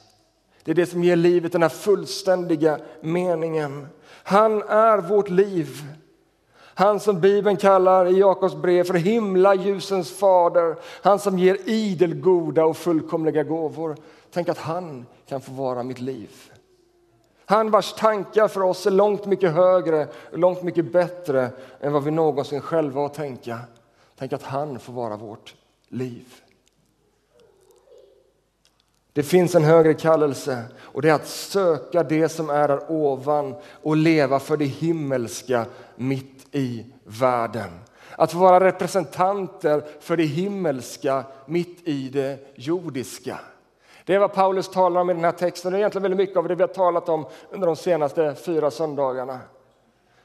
Det 0.63 0.71
är 0.71 0.75
det 0.75 0.85
som 0.85 1.03
ger 1.03 1.15
livet 1.15 1.51
den 1.51 1.61
här 1.61 1.69
fullständiga 1.69 2.79
meningen. 3.01 3.87
Han 4.23 4.63
är 4.63 4.97
vårt 4.97 5.29
liv. 5.29 5.83
Han 6.61 6.99
som 6.99 7.21
Bibeln 7.21 7.57
kallar 7.57 8.05
i 8.05 8.19
Jakobs 8.19 8.55
brev 8.55 8.83
för 8.83 8.93
himla 8.93 9.55
ljusens 9.55 10.11
fader. 10.11 10.75
Han 11.01 11.19
som 11.19 11.39
ger 11.39 11.57
idelgoda 11.69 12.65
och 12.65 12.77
fullkomliga 12.77 13.43
gåvor. 13.43 13.95
Tänk 14.31 14.49
att 14.49 14.57
han 14.57 15.05
kan 15.27 15.41
få 15.41 15.51
vara 15.51 15.83
mitt 15.83 15.99
liv. 15.99 16.29
Han 17.45 17.71
vars 17.71 17.93
tankar 17.93 18.47
för 18.47 18.61
oss 18.61 18.87
är 18.87 18.91
långt 18.91 19.25
mycket 19.25 19.51
högre 19.51 20.07
och 20.31 20.39
långt 20.39 20.63
mycket 20.63 20.91
bättre 20.91 21.49
än 21.81 21.93
vad 21.93 22.03
vi 22.03 22.11
någonsin 22.11 22.61
själva 22.61 23.01
har 23.01 23.09
tänka. 23.09 23.59
Tänk 24.17 24.33
att 24.33 24.43
han 24.43 24.79
får 24.79 24.93
vara 24.93 25.17
vårt 25.17 25.55
liv. 25.87 26.25
Det 29.13 29.23
finns 29.23 29.55
en 29.55 29.63
högre 29.63 29.93
kallelse 29.93 30.63
och 30.79 31.01
det 31.01 31.09
är 31.09 31.13
att 31.13 31.27
söka 31.27 32.03
det 32.03 32.29
som 32.29 32.49
är 32.49 32.67
där 32.67 32.91
ovan 32.91 33.55
och 33.83 33.97
leva 33.97 34.39
för 34.39 34.57
det 34.57 34.65
himmelska 34.65 35.65
mitt 35.95 36.47
i 36.51 36.85
världen. 37.03 37.69
Att 38.15 38.33
vara 38.33 38.65
representanter 38.65 39.83
för 39.99 40.17
det 40.17 40.23
himmelska 40.23 41.23
mitt 41.45 41.87
i 41.87 42.09
det 42.09 42.37
jordiska. 42.55 43.39
Det 44.05 44.15
är 44.15 44.19
vad 44.19 44.33
Paulus 44.33 44.69
talar 44.69 45.01
om 45.01 45.09
i 45.09 45.13
den 45.13 45.23
här 45.23 45.31
texten. 45.31 45.71
Det 45.71 45.77
är 45.77 45.79
egentligen 45.79 46.03
väldigt 46.03 46.17
mycket 46.17 46.37
av 46.37 46.47
det 46.47 46.55
vi 46.55 46.63
har 46.63 46.67
talat 46.67 47.09
om 47.09 47.25
under 47.51 47.67
de 47.67 47.75
senaste 47.75 48.35
fyra 48.35 48.71
söndagarna. 48.71 49.39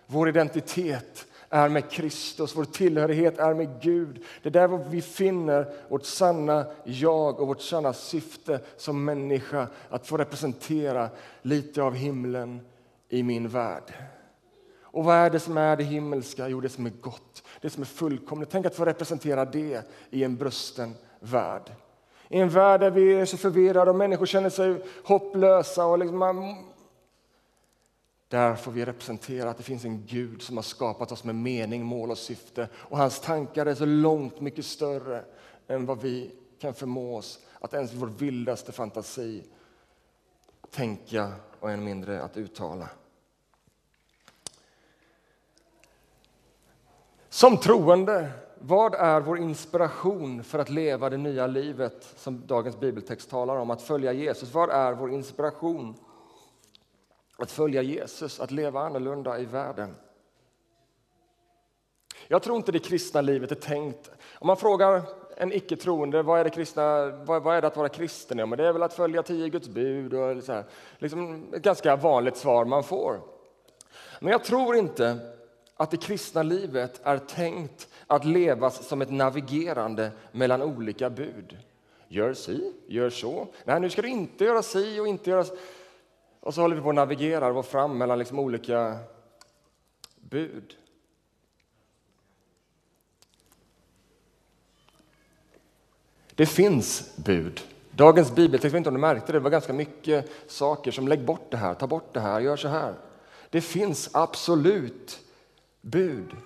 Vår 0.07 0.29
identitet 0.29 1.26
är 1.54 1.68
med 1.68 1.90
Kristus, 1.90 2.56
vår 2.56 2.64
tillhörighet 2.64 3.38
är 3.38 3.54
med 3.54 3.68
Gud. 3.82 4.23
Det 4.42 4.49
är 4.49 4.50
där 4.50 4.90
vi 4.90 5.02
finner 5.02 5.66
vårt 5.88 6.04
sanna 6.04 6.66
jag 6.84 7.40
och 7.40 7.49
vårt 7.49 7.61
sanna 7.61 7.92
syfte 7.92 8.61
som 8.76 9.04
människa. 9.04 9.66
Att 9.88 10.06
få 10.06 10.16
representera 10.16 11.08
lite 11.42 11.82
av 11.82 11.94
himlen 11.94 12.61
i 13.08 13.23
min 13.23 13.49
värld. 13.49 13.92
Och 14.82 15.04
vad 15.04 15.16
är 15.16 15.30
det 15.30 15.40
som 15.40 15.58
är 15.58 15.76
det 15.76 15.84
himmelska? 15.84 16.49
Jo, 16.49 16.61
det 16.61 16.68
som 16.68 16.87
är 16.87 16.92
gott, 17.00 17.42
det 17.61 17.70
som 17.70 17.82
är 17.82 17.87
fullkomligt. 17.87 18.50
Tänk 18.50 18.66
att 18.66 18.76
få 18.76 18.84
representera 18.84 19.44
det 19.44 19.82
i 20.11 20.25
en 20.25 20.37
brusten 20.37 20.94
värld. 21.20 21.73
I 22.28 22.40
en 22.40 22.49
värld 22.49 22.80
där 22.80 22.90
vi 22.90 23.14
är 23.14 23.25
så 23.25 23.37
förvirrade 23.37 23.90
och 23.90 23.96
människor 23.96 24.26
känner 24.26 24.50
sig 24.50 24.82
hopplösa. 25.04 25.87
Och 25.87 25.99
liksom 25.99 26.18
man... 26.18 26.56
Där 28.28 28.54
får 28.54 28.73
vi 28.73 28.85
representera 28.85 29.50
att 29.50 29.57
det 29.57 29.62
finns 29.62 29.85
en 29.85 30.07
Gud 30.07 30.43
som 30.43 30.57
har 30.57 30.62
skapat 30.62 31.12
oss 31.12 31.25
med 31.25 31.35
mening, 31.35 31.85
mål 31.85 32.11
och 32.11 32.19
syfte. 32.19 32.69
Och 32.75 32.99
hans 32.99 33.21
tankar 33.21 33.66
är 33.66 33.75
så 33.75 33.87
långt 33.87 34.40
mycket 34.40 34.64
större 34.64 35.25
än 35.66 35.87
vad 35.87 36.00
vi 36.00 36.31
kan 36.59 36.75
förmå 36.75 37.16
oss 37.16 37.38
att 37.61 37.75
ens 37.75 37.93
i 37.93 37.97
vår 37.97 38.07
vildaste 38.07 38.73
fantasi 38.73 39.45
tänka 40.71 41.33
och 41.61 41.71
än 41.71 41.85
mindre 41.85 42.23
att 42.23 42.37
uttala. 42.37 42.88
Som 47.28 47.57
troende 47.57 48.31
vad 48.59 48.95
är 48.95 49.21
vår 49.21 49.38
inspiration 49.38 50.45
för 50.45 50.59
att 50.59 50.71
leva 50.71 51.11
det 51.11 51.16
nya 51.16 51.47
livet 51.47 52.14
som 52.16 52.47
dagens 52.47 52.81
bibeltext 52.81 53.31
talar 53.31 53.57
om, 53.57 53.71
att 53.71 53.83
följa 53.83 54.12
Jesus? 54.12 54.54
Vad 54.54 54.71
är 54.71 54.93
vår 54.93 55.12
inspiration? 55.12 55.95
Att 57.37 57.50
följa 57.50 57.83
Jesus, 57.83 58.41
att 58.41 58.50
leva 58.50 58.81
annorlunda 58.81 59.38
i 59.38 59.45
världen. 59.45 59.97
Jag 62.29 62.43
tror 62.43 62.57
inte 62.57 62.73
det 62.73 62.79
kristna 62.79 63.21
livet 63.21 63.50
är 63.50 63.55
tänkt... 63.55 64.11
Om 64.38 64.47
man 64.47 64.57
frågar 64.57 65.03
en 65.37 65.53
icke-troende 65.53 66.23
vad 66.23 66.41
är 66.41 66.45
det, 66.45 66.50
kristna, 66.50 67.07
vad, 67.07 67.43
vad, 67.43 67.57
är 67.57 67.61
det 67.61 67.67
att 67.67 67.76
vara 67.76 67.88
kristen? 67.88 68.38
Ja, 68.38 68.47
men 68.47 68.59
det 68.59 68.69
är 68.69 68.73
väl 68.73 68.83
att 68.83 68.95
följa 68.95 69.23
tio 69.23 69.49
Guds 69.49 69.69
bud. 69.69 70.14
Och 70.14 70.43
så 70.43 70.53
här. 70.53 70.64
Liksom 70.99 71.47
ett 71.55 71.62
ganska 71.62 71.97
vanligt 71.97 72.37
svar 72.37 72.64
man 72.64 72.85
får. 72.85 73.21
Men 74.21 74.33
jag 74.33 74.45
tror 74.45 74.76
inte 74.76 75.19
att 75.76 75.91
det 75.91 75.97
kristna 75.97 76.43
livet 76.43 77.00
är 77.05 77.19
tänkt 77.19 77.88
att 78.07 78.25
levas 78.25 78.88
som 78.88 79.03
ett 79.03 79.11
navigerande 79.11 80.11
mellan 80.33 80.62
olika 80.62 81.11
bud. 81.11 81.59
Gör 82.09 82.35
si, 82.35 82.73
gör 82.87 83.11
så. 83.11 83.47
Nej, 83.64 83.81
nu 83.81 83.91
ska 83.91 84.03
du 84.03 84.09
inte 84.09 84.45
göra 84.45 84.62
si 84.62 85.00
och 85.00 85.09
inte 85.09 85.31
göra... 85.31 85.45
Och 86.45 86.55
så 86.55 86.61
håller 86.61 86.77
vi 86.77 86.83
på 86.83 86.89
att 86.89 86.95
navigera 86.95 87.47
och 87.47 87.67
fram 87.67 87.99
mellan 87.99 88.19
liksom 88.19 88.39
olika 88.39 88.99
bud. 90.17 90.77
Det 96.35 96.47
finns 96.47 97.17
bud. 97.17 97.61
Dagens 97.91 98.35
bibeltext, 98.35 98.65
jag 98.65 98.71
vet 98.71 98.77
inte 98.77 98.89
om 98.89 98.95
du 98.95 99.01
märkte 99.01 99.33
det, 99.33 99.39
det 99.39 99.43
var 99.43 99.51
ganska 99.51 99.73
mycket 99.73 100.31
saker 100.47 100.91
som 100.91 101.09
lägg 101.09 101.25
bort 101.25 101.51
det 101.51 101.57
här, 101.57 101.75
ta 101.75 101.87
bort 101.87 102.15
det 102.15 102.21
här, 102.21 102.41
gör 102.41 102.57
så 102.57 102.69
här. 102.69 102.95
Det 103.51 103.61
finns 103.61 104.11
absolut 104.13 105.21
bud. 105.81 106.37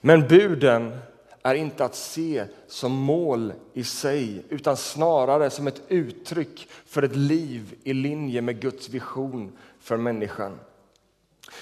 Men 0.00 0.28
buden 0.28 0.98
är 1.46 1.54
inte 1.54 1.84
att 1.84 1.94
se 1.94 2.44
som 2.66 2.92
mål 2.92 3.52
i 3.72 3.84
sig 3.84 4.42
utan 4.48 4.76
snarare 4.76 5.50
som 5.50 5.66
ett 5.66 5.82
uttryck 5.88 6.68
för 6.86 7.02
ett 7.02 7.16
liv 7.16 7.74
i 7.82 7.92
linje 7.92 8.42
med 8.42 8.60
Guds 8.60 8.88
vision 8.88 9.52
för 9.80 9.96
människan. 9.96 10.58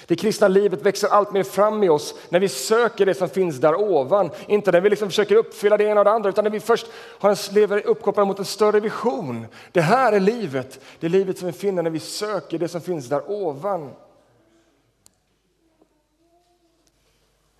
Det 0.07 0.15
kristna 0.15 0.47
livet 0.47 0.81
växer 0.81 1.07
allt 1.07 1.31
mer 1.31 1.43
fram 1.43 1.83
i 1.83 1.89
oss 1.89 2.15
när 2.29 2.39
vi 2.39 2.49
söker 2.49 3.05
det 3.05 3.13
som 3.13 3.29
finns 3.29 3.57
där 3.57 3.75
ovan. 3.75 4.29
Inte 4.47 4.71
när 4.71 4.81
vi 4.81 4.89
liksom 4.89 5.09
försöker 5.09 5.35
uppfylla 5.35 5.77
det 5.77 5.83
ena 5.83 6.01
och 6.01 6.05
det 6.05 6.11
andra, 6.11 6.29
utan 6.29 6.43
när 6.43 6.51
vi 6.51 6.59
först 6.59 6.87
har 7.19 7.29
en, 7.29 7.35
lever 7.51 7.87
uppkopplade 7.87 8.27
mot 8.27 8.39
en 8.39 8.45
större 8.45 8.79
vision. 8.79 9.45
Det 9.71 9.81
här 9.81 10.13
är 10.13 10.19
livet, 10.19 10.79
det 10.99 11.07
är 11.07 11.09
livet 11.09 11.37
som 11.37 11.47
vi 11.47 11.53
finner 11.53 11.83
när 11.83 11.89
vi 11.89 11.99
söker 11.99 12.59
det 12.59 12.67
som 12.67 12.81
finns 12.81 13.09
där 13.09 13.31
ovan. 13.31 13.91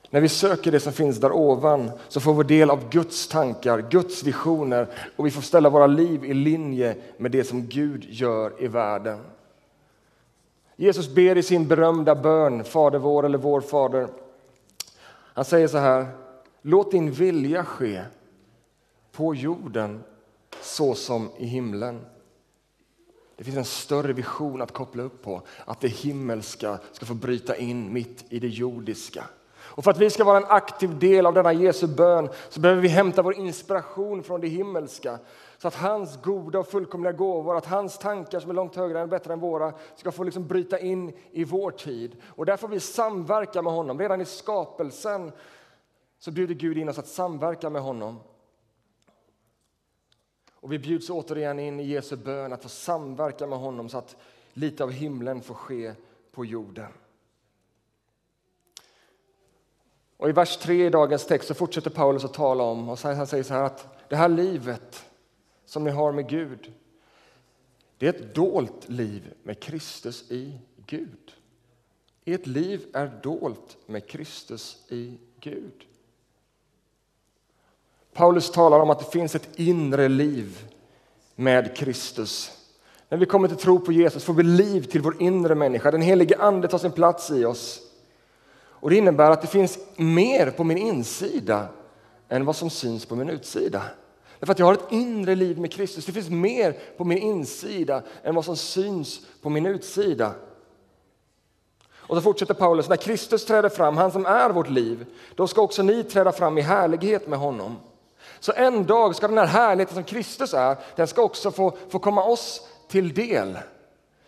När 0.10 0.22
vi 0.22 0.30
söker 0.30 0.72
det 0.72 0.80
som 0.80 0.94
finns 0.94 1.20
där 1.20 1.32
ovan 1.32 1.92
så 2.08 2.20
får 2.20 2.34
vi 2.34 2.44
del 2.44 2.70
av 2.70 2.90
Guds 2.90 3.28
tankar, 3.28 3.88
Guds 3.90 4.24
visioner 4.24 4.88
och 5.16 5.26
vi 5.26 5.32
får 5.32 5.42
ställa 5.42 5.70
våra 5.70 5.88
liv 5.88 6.26
i 6.26 6.34
linje 6.34 6.96
med 7.18 7.32
det 7.32 7.44
som 7.44 7.68
Gud 7.68 8.04
gör 8.04 8.64
i 8.64 8.68
världen. 8.68 9.20
Jesus 10.76 11.16
ber 11.16 11.38
i 11.38 11.44
sin 11.44 11.68
berömda 11.68 12.16
bön, 12.16 12.64
Fader 12.64 13.00
vår 13.00 13.26
eller 13.26 13.38
vår 13.38 13.62
Fader. 13.62 14.08
Han 15.34 15.46
säger 15.46 15.68
så 15.68 15.78
här, 15.78 16.08
låt 16.62 16.92
din 16.92 17.12
vilja 17.12 17.64
ske 17.64 18.02
på 19.12 19.36
jorden 19.36 20.04
så 20.62 20.96
som 20.96 21.30
i 21.38 21.46
himlen. 21.46 22.06
Det 23.38 23.44
finns 23.44 23.58
en 23.58 23.66
större 23.66 24.14
vision 24.14 24.62
att 24.62 24.72
koppla 24.72 25.04
upp 25.04 25.24
på, 25.24 25.42
att 25.66 25.82
det 25.82 25.88
himmelska 25.88 26.80
ska 26.92 27.06
få 27.06 27.14
bryta 27.14 27.56
in 27.56 27.94
mitt 27.94 28.26
i 28.30 28.40
det 28.40 28.48
jordiska. 28.48 29.24
Och 29.76 29.84
för 29.84 29.92
att 29.92 29.98
vi 29.98 30.10
ska 30.10 30.24
vara 30.24 30.38
en 30.38 30.46
aktiv 30.50 31.00
del 31.00 31.26
av 31.26 31.34
denna 31.34 31.54
Jesu 31.54 31.88
bön 31.88 32.30
så 32.50 32.60
behöver 32.60 32.82
vi 32.82 32.88
hämta 32.88 33.22
vår 33.22 33.36
inspiration 33.36 34.24
från 34.24 34.42
det 34.42 34.48
himmelska. 34.48 35.20
Så 35.58 35.68
att 35.68 35.76
hans 35.76 36.22
goda 36.22 36.60
och 36.60 36.68
fullkomliga 36.68 37.12
gåvor, 37.12 37.58
att 37.58 37.66
hans 37.66 37.98
tankar 37.98 38.40
som 38.40 38.50
är 38.50 38.54
långt 38.54 38.76
högre 38.76 39.02
och 39.02 39.10
bättre 39.10 39.34
än 39.34 39.40
våra 39.40 39.74
ska 39.96 40.12
få 40.12 40.24
liksom 40.24 40.48
bryta 40.48 40.80
in 40.80 41.14
i 41.32 41.44
vår 41.44 41.72
tid. 41.72 42.16
Och 42.28 42.46
där 42.46 42.58
får 42.58 42.68
vi 42.68 42.80
samverka 42.80 43.62
med 43.62 43.74
honom. 43.74 44.00
Redan 44.00 44.22
i 44.22 44.26
skapelsen 44.26 45.32
så 46.20 46.32
bjuder 46.32 46.56
Gud 46.56 46.78
in 46.78 46.90
oss 46.90 47.00
att 47.00 47.08
samverka 47.08 47.70
med 47.70 47.82
honom. 47.82 48.20
Och 50.54 50.72
vi 50.72 50.80
bjuds 50.80 51.10
återigen 51.10 51.60
in 51.60 51.80
i 51.80 51.84
Jesu 51.84 52.16
bön 52.16 52.54
att 52.54 52.64
få 52.64 52.70
samverka 52.70 53.48
med 53.48 53.60
honom 53.60 53.90
så 53.90 53.98
att 53.98 54.16
lite 54.54 54.84
av 54.84 54.92
himlen 54.92 55.42
får 55.42 55.56
ske 55.56 55.94
på 56.32 56.46
jorden. 56.46 56.92
Och 60.18 60.30
I 60.30 60.32
vers 60.32 60.58
3 60.58 60.86
i 60.86 60.90
dagens 60.90 61.26
text 61.26 61.48
så 61.48 61.54
fortsätter 61.54 61.90
Paulus 61.90 62.26
att 62.26 62.34
tala 62.34 62.64
om 62.64 62.90
och 62.90 63.00
han 63.00 63.28
säger 63.28 63.44
så 63.44 63.54
här 63.54 63.64
att 63.64 64.10
det 64.10 64.16
här 64.16 64.30
livet 64.30 65.06
som 65.66 65.84
ni 65.84 65.92
har 65.92 66.12
med 66.12 66.30
Gud, 66.30 66.72
det 67.98 68.06
är 68.06 68.10
ett 68.10 68.36
dolt 68.36 68.90
liv 68.90 69.34
med 69.44 69.60
Kristus 69.60 70.32
i 70.32 70.60
Gud. 70.86 71.32
Ert 72.26 72.48
liv 72.48 72.86
är 72.94 73.20
dolt 73.24 73.78
med 73.86 74.08
Kristus 74.08 74.78
i 74.90 75.18
Gud. 75.40 75.86
Paulus 78.14 78.52
talar 78.52 78.80
om 78.80 78.90
att 78.90 79.00
det 79.00 79.12
finns 79.12 79.36
ett 79.36 79.60
inre 79.60 80.08
liv 80.08 80.72
med 81.36 81.76
Kristus. 81.78 82.52
När 83.10 83.18
vi 83.18 83.26
kommer 83.26 83.48
till 83.48 83.58
tro 83.58 83.80
på 83.80 83.92
Jesus 83.92 84.24
får 84.24 84.34
vi 84.34 84.44
liv 84.44 84.82
till 84.82 85.02
vår 85.02 85.22
inre 85.22 85.56
människa. 85.56 85.92
Den 85.92 86.02
helige 86.02 86.38
Ande 86.38 86.68
tar 86.68 86.78
sin 86.78 86.92
plats 86.92 87.32
i 87.32 87.46
oss. 87.46 87.85
Och 88.86 88.92
Det 88.92 88.98
innebär 88.98 89.32
att 89.32 89.42
det 89.42 89.48
finns 89.48 89.80
mer 89.96 90.52
på 90.52 90.64
min 90.64 90.78
insida 90.78 91.68
än 92.30 92.46
vad 92.46 92.56
som 92.56 92.70
syns 92.70 93.06
på 93.06 93.16
min 93.16 93.30
utsida. 93.30 93.82
Därför 94.40 94.52
att 94.52 94.60
jag 94.60 94.66
har 94.66 94.74
ett 94.74 94.92
inre 94.92 95.36
liv 95.36 95.60
med 95.60 95.72
Kristus. 95.72 96.06
Det 96.06 96.12
finns 96.12 96.30
mer 96.30 96.76
på 96.98 97.04
min 97.04 97.18
insida 97.18 98.02
än 98.24 98.36
vad 98.36 98.46
som 98.46 98.58
syns 98.58 99.22
på 99.42 99.50
min 99.50 99.66
utsida. 99.66 100.32
Och 101.94 102.16
så 102.16 102.22
fortsätter 102.22 102.54
Paulus, 102.54 102.90
när 102.90 102.96
Kristus 102.96 103.46
träder 103.46 103.70
fram, 103.70 103.98
han 103.98 104.12
som 104.12 104.26
är 104.26 104.50
vårt 104.50 104.70
liv, 104.70 105.06
då 105.36 105.48
ska 105.48 105.62
också 105.62 105.84
ni 105.84 106.04
träda 106.04 106.32
fram 106.32 106.58
i 106.58 106.62
härlighet 106.62 107.28
med 107.28 107.40
honom. 107.40 107.76
Så 108.40 108.54
en 108.56 108.86
dag 108.86 109.16
ska 109.16 109.28
den 109.28 109.38
här 109.38 109.46
härligheten 109.46 109.96
som 109.96 110.04
Kristus 110.04 110.54
är, 110.54 110.78
den 110.96 111.08
ska 111.08 111.22
också 111.22 111.52
få, 111.52 111.78
få 111.90 112.00
komma 112.00 112.24
oss 112.24 112.68
till 112.90 113.14
del. 113.14 113.58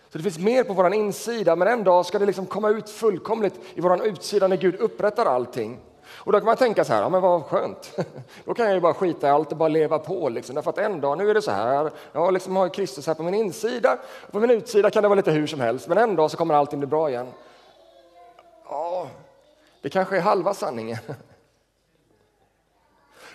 Så 0.10 0.18
det 0.18 0.24
finns 0.24 0.40
mer 0.40 0.64
på 0.64 0.74
vår 0.74 0.94
insida, 0.94 1.56
men 1.56 1.68
en 1.68 1.84
dag 1.84 2.06
ska 2.06 2.20
det 2.20 2.26
liksom 2.26 2.46
komma 2.46 2.70
ut 2.70 2.90
fullkomligt 2.90 3.60
i 3.74 3.82
vår 3.82 4.06
utsida 4.06 4.48
när 4.48 4.58
Gud 4.58 4.76
upprättar 4.76 5.26
allting. 5.26 5.80
Och 6.10 6.32
då 6.32 6.40
kan 6.40 6.46
man 6.46 6.58
tänka 6.58 6.86
så 6.86 6.94
här, 6.94 7.02
ja, 7.02 7.10
men 7.10 7.22
vad 7.22 7.44
skönt. 7.44 8.00
Då 8.46 8.54
kan 8.54 8.66
jag 8.66 8.76
ju 8.76 8.82
bara 8.82 8.94
skita 8.94 9.28
i 9.28 9.30
allt 9.30 9.52
och 9.52 9.58
bara 9.58 9.70
leva 9.70 10.00
på. 10.00 10.30
Liksom. 10.30 10.56
Därför 10.56 10.70
att 10.70 10.78
en 10.78 11.02
dag, 11.02 11.18
nu 11.18 11.30
är 11.30 11.34
det 11.34 11.42
så 11.42 11.52
här, 11.52 11.92
jag 12.12 12.34
liksom 12.34 12.56
har 12.56 12.70
Kristus 12.70 13.08
här 13.08 13.14
på 13.14 13.24
min 13.24 13.34
insida, 13.34 13.98
och 14.26 14.32
på 14.32 14.40
min 14.40 14.50
utsida 14.50 14.90
kan 14.90 15.04
det 15.04 15.10
vara 15.10 15.16
lite 15.16 15.32
hur 15.32 15.48
som 15.48 15.60
helst, 15.60 15.88
men 15.88 15.98
en 15.98 16.16
dag 16.16 16.32
så 16.32 16.38
kommer 16.38 16.54
allting 16.54 16.80
bli 16.80 16.88
bra 16.88 17.10
igen. 17.10 17.28
Ja, 18.70 19.08
det 19.82 19.90
kanske 19.90 20.18
är 20.18 20.22
halva 20.22 20.54
sanningen. 20.54 20.98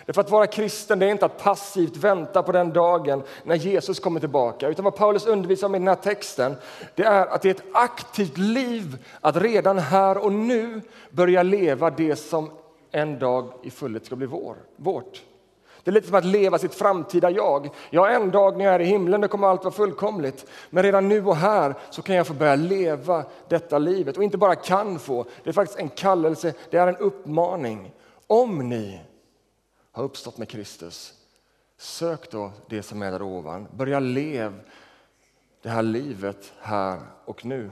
Därför 0.05 0.21
att 0.21 0.29
vara 0.29 0.47
kristen 0.47 0.99
det 0.99 1.05
är 1.05 1.09
inte 1.09 1.25
att 1.25 1.43
passivt 1.43 1.97
vänta 1.97 2.43
på 2.43 2.51
den 2.51 2.73
dagen 2.73 3.23
när 3.43 3.55
Jesus 3.55 3.99
kommer 3.99 4.19
tillbaka. 4.19 4.67
Utan 4.67 4.85
vad 4.85 4.95
Paulus 4.95 5.25
undervisar 5.25 5.67
om 5.67 5.75
i 5.75 5.79
den 5.79 5.87
här 5.87 5.95
texten 5.95 6.55
det 6.95 7.03
är 7.03 7.25
att 7.25 7.41
det 7.41 7.49
är 7.49 7.53
ett 7.53 7.65
aktivt 7.73 8.37
liv 8.37 9.05
att 9.21 9.37
redan 9.37 9.77
här 9.77 10.17
och 10.17 10.31
nu 10.31 10.81
börja 11.09 11.43
leva 11.43 11.89
det 11.89 12.15
som 12.15 12.49
en 12.91 13.19
dag 13.19 13.53
i 13.63 13.71
fullhet 13.71 14.05
ska 14.05 14.15
bli 14.15 14.27
vår, 14.27 14.55
vårt. 14.75 15.21
Det 15.83 15.91
är 15.91 15.93
lite 15.93 16.07
som 16.07 16.15
att 16.15 16.25
leva 16.25 16.57
sitt 16.57 16.73
framtida 16.73 17.29
jag. 17.29 17.69
Ja, 17.89 18.09
en 18.09 18.31
dag 18.31 18.57
när 18.57 18.65
jag 18.65 18.75
är 18.75 18.79
i 18.79 18.85
himlen 18.85 19.21
det 19.21 19.27
kommer 19.27 19.47
allt 19.47 19.63
vara 19.63 19.73
fullkomligt. 19.73 20.45
Men 20.69 20.83
redan 20.83 21.07
nu 21.07 21.25
och 21.25 21.35
här 21.35 21.75
så 21.89 22.01
kan 22.01 22.15
jag 22.15 22.27
få 22.27 22.33
börja 22.33 22.55
leva 22.55 23.23
detta 23.47 23.77
livet. 23.77 24.17
Och 24.17 24.23
inte 24.23 24.37
bara 24.37 24.55
kan 24.55 24.99
få, 24.99 25.25
det 25.43 25.49
är 25.49 25.53
faktiskt 25.53 25.79
en 25.79 25.89
kallelse, 25.89 26.53
det 26.69 26.77
är 26.77 26.87
en 26.87 26.97
uppmaning. 26.97 27.91
Om 28.27 28.69
ni 28.69 29.01
har 29.93 30.03
uppstått 30.03 30.37
med 30.37 30.49
Kristus, 30.49 31.13
sök 31.77 32.31
då 32.31 32.51
det 32.67 32.83
som 32.83 33.01
är 33.01 33.11
där 33.11 33.21
ovan. 33.21 33.67
Börja 33.73 33.99
leva 33.99 34.53
det 35.61 35.69
här 35.69 35.83
livet 35.83 36.53
här 36.59 36.99
och 37.25 37.45
nu. 37.45 37.69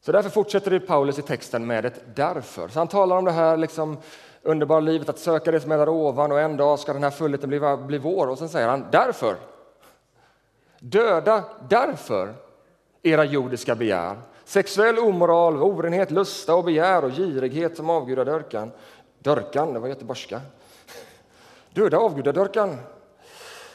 Så 0.00 0.12
därför 0.12 0.30
fortsätter 0.30 0.78
Paulus 0.78 1.18
i 1.18 1.22
texten 1.22 1.66
med 1.66 1.84
ett 1.84 2.16
därför. 2.16 2.68
Så 2.68 2.78
han 2.78 2.88
talar 2.88 3.16
om 3.16 3.24
det 3.24 3.32
här 3.32 3.56
liksom 3.56 3.98
underbara 4.42 4.80
livet, 4.80 5.08
att 5.08 5.18
söka 5.18 5.50
det 5.50 5.60
som 5.60 5.72
är 5.72 5.78
där 5.78 5.88
ovan 5.88 6.32
och 6.32 6.40
en 6.40 6.56
dag 6.56 6.78
ska 6.78 6.92
den 6.92 7.02
här 7.02 7.10
fullheten 7.10 7.48
bli, 7.48 7.60
bli 7.86 7.98
vår. 7.98 8.26
Och 8.26 8.38
sen 8.38 8.48
säger 8.48 8.68
han 8.68 8.86
därför. 8.92 9.36
Döda 10.78 11.44
därför 11.68 12.34
era 13.02 13.24
jordiska 13.24 13.74
begär. 13.74 14.16
Sexuell 14.44 14.98
omoral, 14.98 15.62
orenhet, 15.62 16.10
lusta 16.10 16.54
och 16.54 16.64
begär 16.64 17.04
och 17.04 17.10
girighet 17.10 17.76
som 17.76 17.90
avgudadörkan. 17.90 18.70
Dörkan, 19.22 19.72
det 19.72 19.78
var 19.78 19.88
göteborgska. 19.88 20.40
Döda 21.74 21.98
avgudadörkan. 21.98 22.76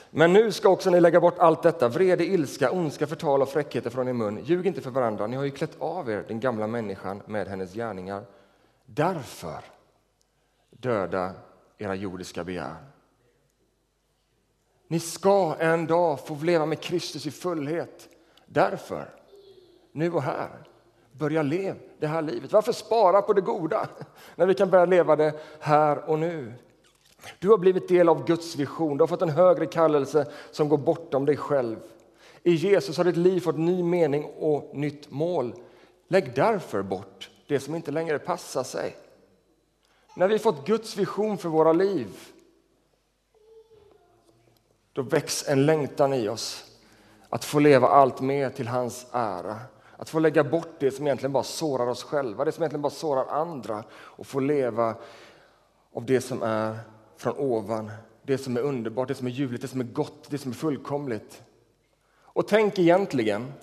Men 0.10 0.34
nu 0.34 0.52
ska 0.52 0.70
också 0.70 0.90
ni 0.90 1.00
lägga 1.00 1.20
bort 1.20 1.40
allt 1.40 1.64
detta, 1.64 1.88
vrede, 1.88 2.26
ilska, 2.26 2.72
ondska, 2.72 3.08
förtal 3.08 3.42
och 3.42 3.50
fräckheter 3.50 3.90
från 3.90 4.08
er 4.08 4.14
mun. 4.14 4.44
Ljug 4.44 4.68
inte 4.68 4.82
för 4.82 4.92
varandra, 4.92 5.28
ni 5.28 5.36
har 5.36 5.44
ju 5.44 5.52
klätt 5.52 5.82
av 5.82 6.10
er 6.10 6.26
den 6.28 6.40
gamla 6.40 6.68
människan 6.68 7.22
med 7.26 7.48
hennes 7.48 7.74
gärningar. 7.74 8.26
Därför 8.86 9.60
döda 10.70 11.34
era 11.78 11.96
jordiska 11.96 12.44
begär. 12.44 12.76
Ni 14.88 15.00
ska 15.00 15.56
en 15.60 15.88
dag 15.88 16.20
få 16.20 16.36
leva 16.36 16.66
med 16.66 16.82
Kristus 16.82 17.26
i 17.26 17.32
fullhet. 17.32 18.10
Därför, 18.46 19.10
nu 19.92 20.12
och 20.14 20.24
här, 20.24 20.68
börja 21.18 21.42
leva 21.42 21.80
det 22.00 22.08
här 22.08 22.22
livet. 22.22 22.52
Varför 22.52 22.72
spara 22.72 23.22
på 23.22 23.34
det 23.34 23.42
goda 23.42 23.90
när 24.36 24.46
vi 24.46 24.54
kan 24.54 24.70
börja 24.70 24.86
leva 24.86 25.16
det 25.16 25.34
här 25.60 26.10
och 26.10 26.20
nu? 26.20 26.54
Du 27.40 27.50
har 27.50 27.58
blivit 27.58 27.88
del 27.88 28.10
av 28.10 28.26
Guds 28.26 28.56
vision, 28.56 28.98
du 28.98 29.02
har 29.02 29.08
fått 29.08 29.22
en 29.22 29.30
högre 29.30 29.66
kallelse 29.66 30.32
som 30.52 30.70
går 30.70 30.78
bortom 30.78 31.26
dig 31.26 31.38
själv. 31.38 31.78
I 32.44 32.52
Jesus 32.52 32.98
har 32.98 33.04
ditt 33.04 33.18
liv 33.18 33.40
fått 33.40 33.58
ny 33.58 33.84
mening 33.84 34.26
och 34.26 34.72
nytt 34.74 35.12
mål. 35.12 35.56
Lägg 36.08 36.36
därför 36.36 36.82
bort 36.82 37.30
det 37.48 37.60
som 37.60 37.76
inte 37.76 37.92
längre 37.92 38.20
passar 38.20 38.64
sig. 38.64 38.96
När 40.16 40.28
vi 40.28 40.40
fått 40.40 40.68
Guds 40.68 40.98
vision 40.98 41.38
för 41.38 41.50
våra 41.50 41.74
liv 41.74 42.08
då 44.94 45.02
väcks 45.02 45.48
en 45.48 45.66
längtan 45.66 46.14
i 46.14 46.30
oss 46.30 46.66
att 47.30 47.46
få 47.46 47.60
leva 47.60 47.88
allt 47.88 48.22
mer 48.22 48.50
till 48.50 48.68
hans 48.68 49.08
ära. 49.12 49.60
Att 49.98 50.10
få 50.10 50.20
lägga 50.20 50.44
bort 50.44 50.76
det 50.80 50.92
som 50.92 51.08
egentligen 51.08 51.34
bara 51.34 51.44
sårar 51.44 51.88
oss 51.88 52.04
själva, 52.04 52.46
det 52.46 52.52
som 52.52 52.64
egentligen 52.64 52.82
bara 52.82 52.90
sårar 52.90 53.26
andra 53.26 53.84
och 53.92 54.28
få 54.28 54.40
leva 54.40 54.96
av 55.94 56.06
det 56.06 56.22
som 56.22 56.44
är 56.44 56.78
från 57.18 57.38
ovan, 57.38 57.92
det 58.24 58.38
som 58.38 58.58
är 58.58 58.62
underbart, 58.62 59.08
det 59.08 59.16
som 59.16 59.28
är 59.28 59.32
ljuvligt, 59.32 59.62
det 59.62 59.68
som 59.68 59.80
är 59.80 59.86
gott, 59.86 60.30
det 60.30 60.38
som 60.38 60.52
är 60.52 60.56
fullkomligt. 60.56 61.44
Och 62.22 62.48
tänk 62.48 62.80
egentligen, 62.80 63.54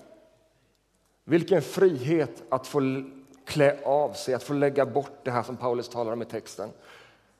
vilken 1.23 1.61
frihet 1.61 2.43
att 2.49 2.67
få 2.67 3.03
klä 3.45 3.77
av 3.85 4.13
sig, 4.13 4.33
att 4.33 4.43
få 4.43 4.53
lägga 4.53 4.85
bort 4.85 5.19
det 5.23 5.31
här 5.31 5.43
som 5.43 5.57
Paulus 5.57 5.89
talar 5.89 6.13
om 6.13 6.21
i 6.21 6.25
texten. 6.25 6.69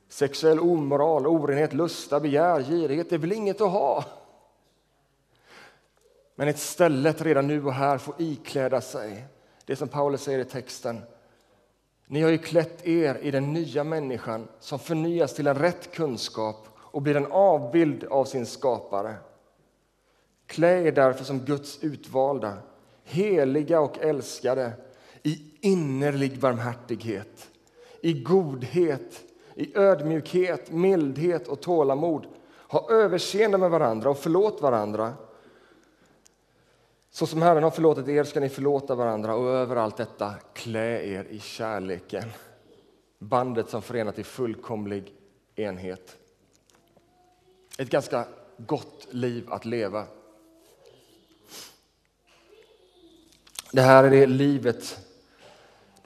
Sexuell 0.10 0.60
omoral, 0.60 1.28
orenhet, 1.28 1.74
lusta, 1.74 2.20
begär, 2.20 2.62
girighet, 2.64 3.10
det 3.10 3.16
är 3.16 3.20
väl 3.20 3.32
inget 3.32 3.62
att 3.62 3.72
ha. 3.72 4.06
Men 6.36 6.48
istället 6.48 7.22
redan 7.22 7.48
nu 7.48 7.66
och 7.66 7.74
här 7.74 7.98
få 7.98 8.14
ikläda 8.18 8.82
sig 8.82 9.26
det 9.66 9.76
som 9.76 9.88
Paulus 9.88 10.24
säger 10.24 10.40
i 10.40 10.46
texten. 10.46 11.02
Ni 12.08 12.22
har 12.22 12.30
ju 12.30 12.38
klätt 12.38 12.88
er 12.88 13.18
i 13.22 13.32
den 13.32 13.54
nya 13.54 13.84
människan 13.84 14.48
som 14.60 14.80
förnyas 14.80 15.34
till 15.34 15.48
en 15.48 15.56
rätt 15.56 15.92
kunskap 15.92 16.68
och 16.78 17.02
blir 17.02 17.16
en 17.16 17.32
avbild 17.32 18.04
av 18.04 18.26
sin 18.26 18.46
skapare. 18.46 19.16
Klä 20.48 20.88
er 20.88 20.92
därför 20.92 21.24
som 21.24 21.40
Guds 21.40 21.84
utvalda, 21.84 22.58
heliga 23.04 23.80
och 23.80 23.98
älskade 23.98 24.72
i 25.24 25.52
innerlig 25.62 26.40
barmhärtighet, 26.40 27.50
i 28.02 28.14
godhet, 28.14 29.22
i 29.56 29.78
ödmjukhet, 29.78 30.72
mildhet 30.72 31.48
och 31.48 31.62
tålamod. 31.62 32.26
Ha 32.68 32.92
överseende 32.92 33.58
med 33.58 33.70
varandra 33.70 34.10
och 34.10 34.18
förlåt 34.18 34.62
varandra. 34.62 35.14
Så 37.16 37.28
som 37.28 37.42
Herren 37.42 37.64
har 37.64 37.72
förlåtit 37.72 38.08
er 38.08 38.24
ska 38.24 38.40
ni 38.40 38.50
förlåta 38.50 38.96
varandra 38.96 39.36
och 39.36 39.50
över 39.50 39.76
allt 39.76 39.98
detta 39.98 40.36
klä 40.54 41.04
er 41.04 41.24
i 41.30 41.40
kärleken. 41.40 42.24
Bandet 43.20 43.70
som 43.70 43.82
förenat 43.82 44.20
i 44.20 44.24
fullkomlig 44.24 45.14
enhet. 45.56 46.18
Ett 47.78 47.90
ganska 47.90 48.26
gott 48.58 49.08
liv 49.12 49.52
att 49.52 49.66
leva. 49.66 50.06
Det 53.72 53.82
här 53.82 54.04
är 54.04 54.10
det 54.10 54.26
livet, 54.26 55.00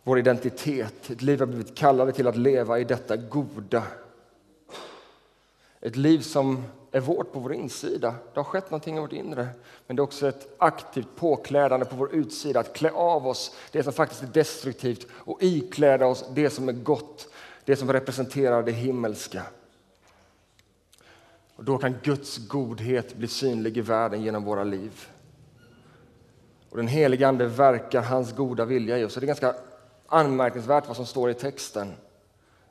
vår 0.03 0.19
identitet, 0.19 1.09
ett 1.09 1.21
liv 1.21 1.39
vi 1.39 1.45
har 1.45 1.47
blivit 1.47 1.75
kallade 1.75 2.11
till 2.11 2.27
att 2.27 2.37
leva 2.37 2.79
i 2.79 2.83
detta 2.83 3.17
goda. 3.17 3.83
Ett 5.79 5.95
liv 5.95 6.19
som 6.19 6.63
är 6.97 7.01
vårt 7.01 7.31
på 7.31 7.39
vår 7.39 7.53
insida. 7.53 8.15
Det 8.33 8.39
har 8.39 8.43
skett 8.43 8.71
någonting 8.71 8.97
i 8.97 8.99
vårt 8.99 9.13
inre. 9.13 9.47
Men 9.88 9.95
det 9.95 9.99
är 9.99 10.03
också 10.03 10.27
ett 10.27 10.55
aktivt 10.57 11.15
påklädande 11.15 11.86
på 11.86 11.95
vår 11.95 12.15
utsida. 12.15 12.60
Att 12.60 12.73
klä 12.73 12.91
av 12.91 13.27
oss 13.27 13.55
det 13.71 13.83
som 13.83 13.93
faktiskt 13.93 14.23
är 14.23 14.27
destruktivt 14.27 15.07
och 15.12 15.43
ikläda 15.43 16.05
oss 16.05 16.25
det 16.33 16.49
som 16.49 16.69
är 16.69 16.73
gott. 16.73 17.27
Det 17.65 17.75
som 17.75 17.93
representerar 17.93 18.63
det 18.63 18.71
himmelska. 18.71 19.43
Och 21.55 21.63
då 21.63 21.77
kan 21.77 21.95
Guds 22.03 22.47
godhet 22.47 23.15
bli 23.15 23.27
synlig 23.27 23.77
i 23.77 23.81
världen 23.81 24.21
genom 24.21 24.43
våra 24.43 24.63
liv. 24.63 25.07
Och 26.69 26.77
den 26.77 26.88
helige 26.88 27.27
Ande 27.27 27.45
verkar 27.45 28.01
hans 28.01 28.36
goda 28.36 28.65
vilja 28.65 28.97
i 28.97 29.03
oss. 29.03 29.15
Det 29.15 29.25
är 29.25 29.27
ganska 29.27 29.55
anmärkningsvärt 30.07 30.88
vad 30.88 30.95
som 30.95 31.05
står 31.05 31.29
i 31.29 31.33
texten. 31.33 31.93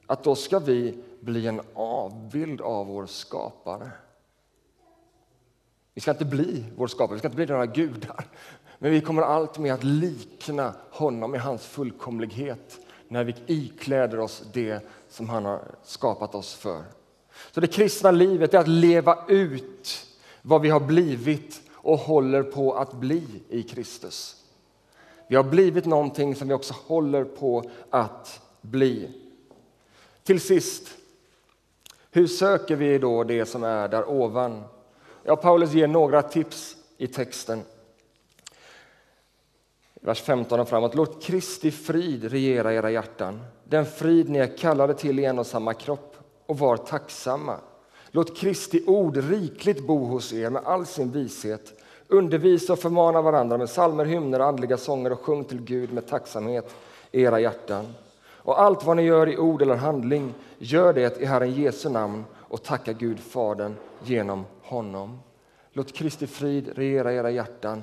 Att 0.06 0.24
då 0.24 0.34
ska 0.34 0.58
vi 0.58 0.98
bli 1.20 1.46
en 1.46 1.60
avbild 1.74 2.60
av 2.60 2.86
vår 2.86 3.06
skapare. 3.06 3.90
Vi 5.96 6.00
ska 6.00 6.10
inte 6.10 6.24
bli 6.24 6.64
vår 6.76 6.86
skapare, 6.86 7.14
vi 7.14 7.18
ska 7.18 7.28
inte 7.28 7.36
bli 7.36 7.46
några 7.46 7.66
gudar. 7.66 8.26
Men 8.78 8.90
vi 8.90 9.00
kommer 9.00 9.22
allt 9.22 9.58
med 9.58 9.74
att 9.74 9.84
likna 9.84 10.74
honom 10.90 11.34
i 11.34 11.38
hans 11.38 11.66
fullkomlighet 11.66 12.80
när 13.08 13.24
vi 13.24 13.34
ikläder 13.46 14.20
oss 14.20 14.44
det 14.52 14.80
som 15.08 15.28
han 15.28 15.44
har 15.44 15.62
skapat 15.82 16.34
oss 16.34 16.54
för. 16.54 16.84
Så 17.52 17.60
det 17.60 17.66
kristna 17.66 18.10
livet 18.10 18.54
är 18.54 18.58
att 18.58 18.68
leva 18.68 19.18
ut 19.28 20.06
vad 20.42 20.62
vi 20.62 20.68
har 20.68 20.80
blivit 20.80 21.60
och 21.72 21.98
håller 21.98 22.42
på 22.42 22.74
att 22.74 22.92
bli 22.92 23.26
i 23.48 23.62
Kristus. 23.62 24.44
Vi 25.28 25.36
har 25.36 25.44
blivit 25.44 25.86
någonting 25.86 26.34
som 26.34 26.48
vi 26.48 26.54
också 26.54 26.74
håller 26.86 27.24
på 27.24 27.70
att 27.90 28.40
bli. 28.60 29.10
Till 30.22 30.40
sist, 30.40 30.88
hur 32.10 32.26
söker 32.26 32.76
vi 32.76 32.98
då 32.98 33.24
det 33.24 33.46
som 33.46 33.64
är 33.64 33.88
där 33.88 34.10
ovan? 34.10 34.64
Ja, 35.28 35.36
Paulus 35.36 35.72
ger 35.72 35.86
några 35.86 36.22
tips 36.22 36.76
i 36.98 37.06
texten. 37.06 37.62
Vers 39.94 40.22
15 40.22 40.60
och 40.60 40.68
framåt. 40.68 40.94
Låt 40.94 41.22
Kristi 41.22 41.70
frid 41.70 42.24
regera 42.24 42.74
era 42.74 42.90
hjärtan, 42.90 43.40
den 43.64 43.86
frid 43.86 44.28
ni 44.28 44.38
är 44.38 44.56
kallade 44.56 44.94
till 44.94 45.18
i 45.18 45.24
en 45.24 45.38
och 45.38 45.46
samma 45.46 45.74
kropp, 45.74 46.16
och 46.46 46.58
var 46.58 46.76
tacksamma. 46.76 47.56
Låt 48.10 48.36
Kristi 48.36 48.84
ord 48.86 49.16
rikligt 49.16 49.86
bo 49.86 50.04
hos 50.04 50.32
er 50.32 50.50
med 50.50 50.62
all 50.64 50.86
sin 50.86 51.12
vishet. 51.12 51.80
Undervisa 52.08 52.72
och 52.72 52.78
förmana 52.78 53.22
varandra 53.22 53.58
med 53.58 53.70
salmer, 53.70 54.04
hymner 54.04 54.40
och 54.40 54.46
andliga 54.46 54.76
sånger 54.76 55.12
och 55.12 55.20
sjung 55.20 55.44
till 55.44 55.60
Gud 55.60 55.92
med 55.92 56.06
tacksamhet 56.06 56.74
i 57.10 57.22
era 57.22 57.40
hjärtan. 57.40 57.86
Och 58.28 58.60
allt 58.60 58.84
vad 58.84 58.96
ni 58.96 59.02
gör 59.02 59.28
i 59.28 59.38
ord 59.38 59.62
eller 59.62 59.76
handling, 59.76 60.34
gör 60.58 60.92
det 60.92 61.20
i 61.20 61.24
Herren 61.24 61.52
Jesu 61.52 61.88
namn 61.88 62.24
och 62.34 62.62
tacka 62.62 62.92
Gud 62.92 63.20
Fadern 63.20 63.74
genom 64.02 64.44
honom. 64.66 65.20
Låt 65.72 65.92
Kristi 65.92 66.26
frid 66.26 66.68
regera 66.68 67.12
era 67.12 67.30
hjärtan, 67.30 67.82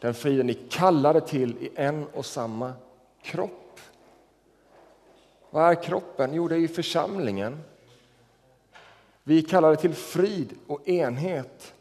den 0.00 0.14
friden 0.14 0.46
ni 0.46 0.54
kallade 0.54 1.20
till 1.20 1.56
i 1.58 1.70
en 1.74 2.06
och 2.06 2.26
samma 2.26 2.72
kropp. 3.22 3.80
Vad 5.50 5.70
är 5.70 5.82
kroppen? 5.82 6.34
Jo, 6.34 6.48
det 6.48 6.54
är 6.54 6.58
ju 6.58 6.68
församlingen. 6.68 7.62
Vi 9.22 9.42
kallar 9.42 9.70
det 9.70 9.76
till 9.76 9.94
frid 9.94 10.54
och 10.66 10.88
enhet. 10.88 11.74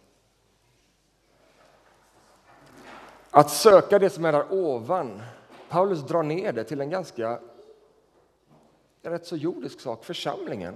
Att 3.30 3.52
söka 3.52 4.00
det 4.00 4.10
som 4.10 4.26
är 4.26 4.32
där 4.32 4.54
ovan. 4.54 5.22
Paulus 5.70 6.00
drar 6.00 6.24
ner 6.24 6.54
det 6.54 6.64
till 6.64 6.82
en 6.82 6.90
ganska 6.90 7.40
rätt 9.02 9.26
så 9.26 9.36
jordisk 9.36 9.80
sak, 9.80 10.06
församlingen. 10.06 10.76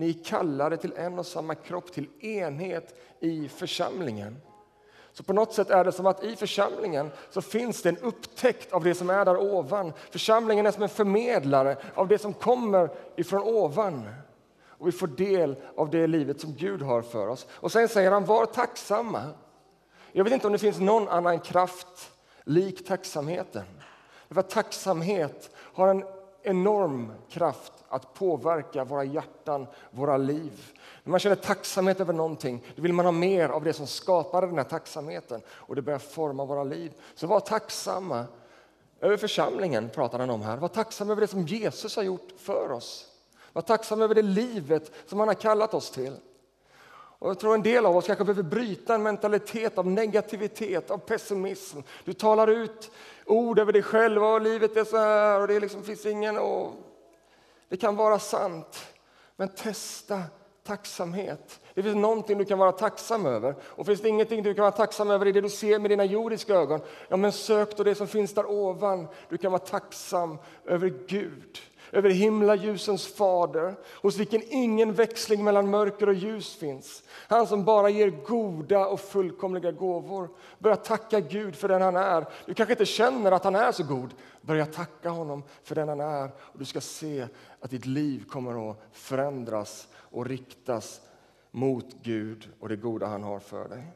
Ni 0.00 0.10
är 0.10 0.24
kallade 0.24 0.76
till 0.76 0.92
en 0.96 1.18
och 1.18 1.26
samma 1.26 1.54
kropp, 1.54 1.92
till 1.92 2.24
enhet 2.24 2.94
i 3.20 3.48
församlingen. 3.48 4.36
Så 5.12 5.22
på 5.22 5.32
något 5.32 5.52
sätt 5.52 5.70
är 5.70 5.84
det 5.84 5.92
som 5.92 6.06
att 6.06 6.24
i 6.24 6.36
församlingen 6.36 7.10
så 7.30 7.42
finns 7.42 7.82
det 7.82 7.88
en 7.88 7.98
upptäckt 7.98 8.72
av 8.72 8.84
det 8.84 8.94
som 8.94 9.10
är 9.10 9.24
där 9.24 9.36
ovan. 9.36 9.92
Församlingen 10.10 10.66
är 10.66 10.70
som 10.70 10.82
en 10.82 10.88
förmedlare 10.88 11.76
av 11.94 12.08
det 12.08 12.18
som 12.18 12.32
kommer 12.32 12.90
ifrån 13.16 13.42
ovan. 13.42 14.08
Och 14.62 14.86
vi 14.88 14.92
får 14.92 15.06
del 15.06 15.56
av 15.76 15.90
det 15.90 16.06
livet 16.06 16.40
som 16.40 16.54
Gud 16.54 16.82
har 16.82 17.02
för 17.02 17.28
oss. 17.28 17.46
Och 17.50 17.72
sen 17.72 17.88
säger 17.88 18.10
han, 18.10 18.24
var 18.24 18.46
tacksamma. 18.46 19.22
Jag 20.12 20.24
vet 20.24 20.32
inte 20.32 20.46
om 20.46 20.52
det 20.52 20.58
finns 20.58 20.80
någon 20.80 21.08
annan 21.08 21.40
kraft 21.40 22.12
lik 22.44 22.86
tacksamheten. 22.86 23.64
För 24.30 24.42
tacksamhet 24.42 25.50
har 25.56 25.88
en 25.88 26.04
enorm 26.42 27.12
kraft 27.30 27.72
att 27.90 28.14
påverka 28.14 28.84
våra 28.84 29.04
hjärtan, 29.04 29.66
våra 29.90 30.16
liv. 30.16 30.72
När 31.04 31.10
man 31.10 31.20
känner 31.20 31.36
tacksamhet 31.36 32.00
över 32.00 32.12
någonting, 32.12 32.64
då 32.76 32.82
vill 32.82 32.92
man 32.92 33.04
ha 33.04 33.12
mer 33.12 33.48
av 33.48 33.64
det 33.64 33.72
som 33.72 33.86
skapade 33.86 34.46
den 34.46 34.56
här 34.56 34.64
tacksamheten 34.64 35.40
och 35.48 35.76
det 35.76 35.82
börjar 35.82 35.98
forma 35.98 36.44
våra 36.44 36.64
liv. 36.64 36.92
Så 37.14 37.26
var 37.26 37.40
tacksamma 37.40 38.24
över 39.00 39.16
församlingen, 39.16 39.88
pratar 39.88 40.18
han 40.18 40.30
om 40.30 40.42
här. 40.42 40.56
Var 40.56 40.68
tacksam 40.68 41.10
över 41.10 41.20
det 41.20 41.26
som 41.26 41.42
Jesus 41.46 41.96
har 41.96 42.02
gjort 42.02 42.28
för 42.36 42.72
oss. 42.72 43.06
Var 43.52 43.62
tacksam 43.62 44.02
över 44.02 44.14
det 44.14 44.22
livet 44.22 44.92
som 45.06 45.18
han 45.18 45.28
har 45.28 45.34
kallat 45.34 45.74
oss 45.74 45.90
till. 45.90 46.16
Och 46.92 47.30
jag 47.30 47.38
tror 47.38 47.54
en 47.54 47.62
del 47.62 47.86
av 47.86 47.96
oss 47.96 48.06
kanske 48.06 48.24
behöver 48.24 48.42
bryta 48.42 48.94
en 48.94 49.02
mentalitet 49.02 49.78
av 49.78 49.86
negativitet, 49.86 50.90
av 50.90 50.98
pessimism. 50.98 51.78
Du 52.04 52.12
talar 52.12 52.48
ut 52.48 52.90
ord 53.26 53.58
över 53.58 53.72
dig 53.72 53.82
själv 53.82 54.24
och 54.24 54.40
livet 54.40 54.76
är 54.76 54.84
så 54.84 54.96
här 54.96 55.40
och 55.40 55.48
det 55.48 55.60
liksom 55.60 55.82
finns 55.82 56.06
ingen... 56.06 56.38
Och 56.38 56.72
det 57.70 57.76
kan 57.76 57.96
vara 57.96 58.18
sant, 58.18 58.94
men 59.36 59.48
testa 59.48 60.22
tacksamhet. 60.62 61.60
Det 61.80 61.84
finns 61.84 61.96
någonting 61.96 62.38
du 62.38 62.44
kan 62.44 62.58
vara 62.58 62.72
tacksam 62.72 63.26
över. 63.26 63.54
Och 63.62 63.86
finns 63.86 64.00
det 64.00 64.08
ingenting 64.08 64.42
du 64.42 64.54
kan 64.54 64.62
vara 64.62 64.72
tacksam 64.72 65.10
över 65.10 65.26
i 65.26 65.32
det 65.32 65.40
du 65.40 65.48
ser 65.48 65.78
med 65.78 65.90
dina 65.90 66.04
jordiska 66.04 66.54
ögon, 66.54 66.80
ja 67.08 67.16
men 67.16 67.32
sök 67.32 67.76
då 67.76 67.82
det 67.82 67.94
som 67.94 68.06
finns 68.06 68.34
där 68.34 68.50
ovan. 68.50 69.08
Du 69.28 69.38
kan 69.38 69.52
vara 69.52 69.62
tacksam 69.62 70.38
över 70.64 70.92
Gud 71.06 71.58
över 71.92 72.10
himlaljusens 72.10 73.06
fader, 73.06 73.74
hos 74.02 74.16
vilken 74.16 74.42
ingen 74.48 74.92
växling 74.92 75.44
mellan 75.44 75.70
mörker 75.70 76.08
och 76.08 76.14
ljus 76.14 76.54
finns. 76.54 77.02
Han 77.28 77.46
som 77.46 77.64
bara 77.64 77.90
ger 77.90 78.10
goda 78.10 78.86
och 78.86 79.00
fullkomliga 79.00 79.72
gåvor. 79.72 80.28
Börja 80.58 80.76
tacka 80.76 81.20
Gud 81.20 81.56
för 81.56 81.68
den 81.68 81.82
han 81.82 81.96
är. 81.96 82.26
Du 82.46 82.54
kanske 82.54 82.72
inte 82.72 82.86
känner 82.86 83.32
att 83.32 83.44
han 83.44 83.54
är 83.54 83.72
så 83.72 83.84
god. 83.84 84.14
Börja 84.40 84.66
tacka 84.66 85.10
honom 85.10 85.42
för 85.62 85.74
den 85.74 85.88
han 85.88 86.00
är. 86.00 86.30
Och 86.36 86.58
du 86.58 86.64
ska 86.64 86.80
se 86.80 87.26
att 87.60 87.70
ditt 87.70 87.86
liv 87.86 88.24
kommer 88.28 88.70
att 88.70 88.82
förändras 88.92 89.88
och 89.94 90.26
riktas 90.26 91.00
mot 91.50 92.02
Gud 92.02 92.48
och 92.60 92.68
det 92.68 92.76
goda 92.76 93.06
han 93.06 93.22
har 93.22 93.40
för 93.40 93.68
dig. 93.68 93.92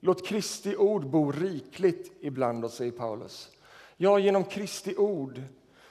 Låt 0.00 0.26
Kristi 0.26 0.76
ord 0.76 1.06
bo 1.06 1.32
rikligt 1.32 2.12
ibland 2.20 2.64
oss, 2.64 2.74
säger 2.74 2.92
Paulus. 2.92 3.50
Ja, 3.96 4.18
genom 4.18 4.44
Kristi 4.44 4.96
ord 4.96 5.42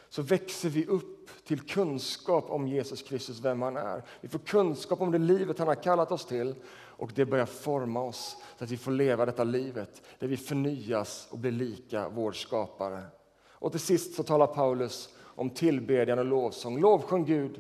så 0.10 0.22
växer 0.22 0.70
vi 0.70 0.86
upp 0.86 1.30
till 1.44 1.62
kunskap 1.62 2.50
om 2.50 2.68
Jesus 2.68 3.02
Kristus, 3.02 3.40
vem 3.40 3.62
han 3.62 3.78
är. 3.78 4.04
Vi 4.22 4.28
får 4.28 4.40
kunskap 4.40 5.02
om 5.02 5.12
det 5.12 5.18
livet 5.18 5.60
han 5.60 5.68
har 5.68 5.84
kallat 5.84 6.12
oss 6.12 6.26
till 6.26 6.56
och 6.72 7.12
det 7.16 7.26
börjar 7.26 7.46
forma 7.46 8.02
oss 8.02 8.38
så 8.58 8.64
att 8.64 8.72
vi 8.72 8.78
får 8.78 8.92
leva 8.92 9.26
detta 9.26 9.44
livet 9.44 10.02
där 10.20 10.28
vi 10.28 10.38
förnyas 10.38 11.28
och 11.32 11.38
blir 11.38 11.52
lika 11.52 12.10
vår 12.10 12.32
skapare. 12.32 13.04
Och 13.52 13.72
till 13.72 13.80
sist 13.80 14.16
så 14.16 14.24
talar 14.24 14.48
Paulus 14.48 15.10
om 15.20 15.50
tillbedjan 15.50 16.20
och 16.20 16.26
lovsång. 16.26 16.82
Lovsjung 16.82 17.26
Gud, 17.26 17.60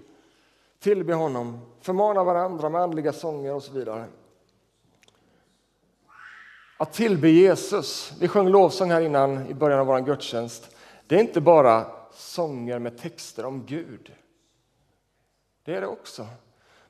tillbe 0.80 1.14
honom, 1.14 1.60
förmana 1.82 2.24
varandra 2.24 2.70
med 2.70 2.82
andliga 2.82 3.14
sånger 3.14 3.54
och 3.54 3.64
så 3.64 3.72
vidare. 3.72 4.06
Att 6.78 6.94
tillbe 6.94 7.30
Jesus, 7.30 8.14
vi 8.20 8.28
sjöng 8.28 8.48
lovsång 8.48 8.92
här 8.92 9.02
innan 9.02 9.48
i 9.48 9.54
början 9.54 9.80
av 9.80 9.88
vår 9.88 10.00
gudstjänst, 10.00 10.76
det 11.08 11.16
är 11.16 11.20
inte 11.20 11.42
bara 11.42 11.86
sånger 12.14 12.80
med 12.80 12.98
texter 12.98 13.46
om 13.46 13.66
Gud. 13.66 14.14
Det 15.64 15.76
är 15.76 15.82
det 15.82 15.88
också. 15.88 16.28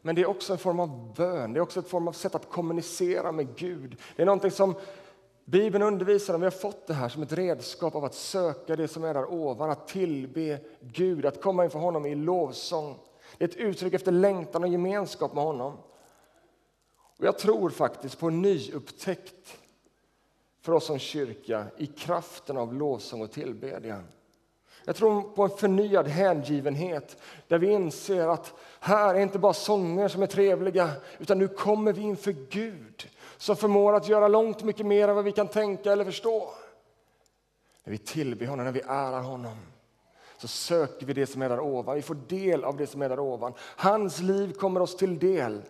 Men 0.02 0.16
det 0.16 0.22
är 0.22 0.30
också 0.30 0.54
en 0.54 0.60
form 0.60 0.80
av 0.80 1.14
bön, 1.14 1.54
det 1.54 1.60
är 1.60 1.62
också 1.62 1.80
en 1.80 1.86
form 1.86 2.08
av 2.08 2.12
sätt 2.12 2.36
att 2.36 2.50
kommunicera 2.50 3.32
med 3.32 3.56
Gud. 3.56 3.98
Det 4.16 4.22
är 4.22 4.26
någonting 4.26 4.52
som 4.52 4.76
Bibeln 5.46 5.84
undervisar 5.84 6.34
om. 6.34 6.42
Vi 6.42 6.46
har 6.46 6.52
fått 6.52 6.88
det 6.88 6.94
här 6.94 7.10
som 7.10 7.24
ett 7.24 7.34
redskap 7.34 7.96
av 7.96 8.06
att 8.06 8.16
söka 8.16 8.76
det 8.76 8.88
som 8.88 9.04
är 9.04 9.14
där 9.14 9.34
ovan, 9.34 9.70
att 9.70 9.88
tillbe 9.88 10.60
Gud, 10.82 11.26
att 11.26 11.42
komma 11.42 11.64
inför 11.64 11.80
honom 11.80 12.06
i 12.06 12.16
lovsång. 12.16 12.96
Det 13.40 13.46
är 13.46 13.50
ett 13.50 13.56
uttryck 13.56 13.94
efter 13.94 14.12
längtan 14.12 14.64
och 14.64 14.70
gemenskap 14.70 15.34
med 15.34 15.44
honom. 15.44 15.78
Och 17.18 17.26
jag 17.26 17.40
tror 17.40 17.70
faktiskt 17.70 18.20
på 18.20 18.28
en 18.28 18.42
nyupptäckt 18.42 19.58
för 20.62 20.74
oss 20.74 20.86
som 20.86 21.00
kyrka 21.00 21.66
i 21.78 21.88
kraften 21.88 22.58
av 22.58 22.74
lovsång 22.74 23.22
och 23.22 23.32
tillbedjan. 23.32 24.04
Jag 24.86 24.96
tror 24.96 25.22
på 25.22 25.44
en 25.44 25.50
förnyad 25.50 26.08
hängivenhet 26.08 27.18
där 27.48 27.58
vi 27.60 27.72
inser 27.72 28.28
att 28.28 28.54
här 28.80 29.16
är 29.16 29.20
inte 29.20 29.40
bara 29.40 29.54
sånger 29.54 30.08
som 30.08 30.24
är 30.24 30.28
trevliga 30.28 30.92
utan 31.20 31.40
nu 31.40 31.48
kommer 31.48 31.94
vi 31.94 32.02
inför 32.02 32.36
Gud 32.50 33.10
som 33.38 33.56
förmår 33.56 33.94
att 33.94 34.08
göra 34.08 34.28
långt 34.28 34.64
mycket 34.64 34.86
mer 34.86 35.08
än 35.08 35.16
vad 35.16 35.26
vi 35.26 35.32
kan 35.32 35.48
tänka 35.48 35.92
eller 35.92 36.06
förstå. 36.06 36.50
När 37.84 37.92
vi 37.92 37.98
tillber 37.98 38.46
honom, 38.46 38.66
när 38.66 38.72
vi 38.72 38.82
ärar 38.82 39.22
honom 39.22 39.58
så 40.42 40.48
söker 40.48 41.06
vi 41.06 41.14
det 41.14 41.28
som 41.28 41.42
är 41.42 41.50
där 41.50 41.60
ovan. 41.60 41.96
Vi 41.96 42.02
får 42.02 42.18
del 42.28 42.64
av 42.64 42.78
det 42.78 42.88
som 42.88 43.02
är 43.02 43.10
där 43.10 43.20
ovan. 43.20 43.54
Hans 43.60 44.20
liv 44.20 44.54
kommer 44.54 44.80
oss 44.80 44.96
till 44.96 45.20
del. 45.20 45.62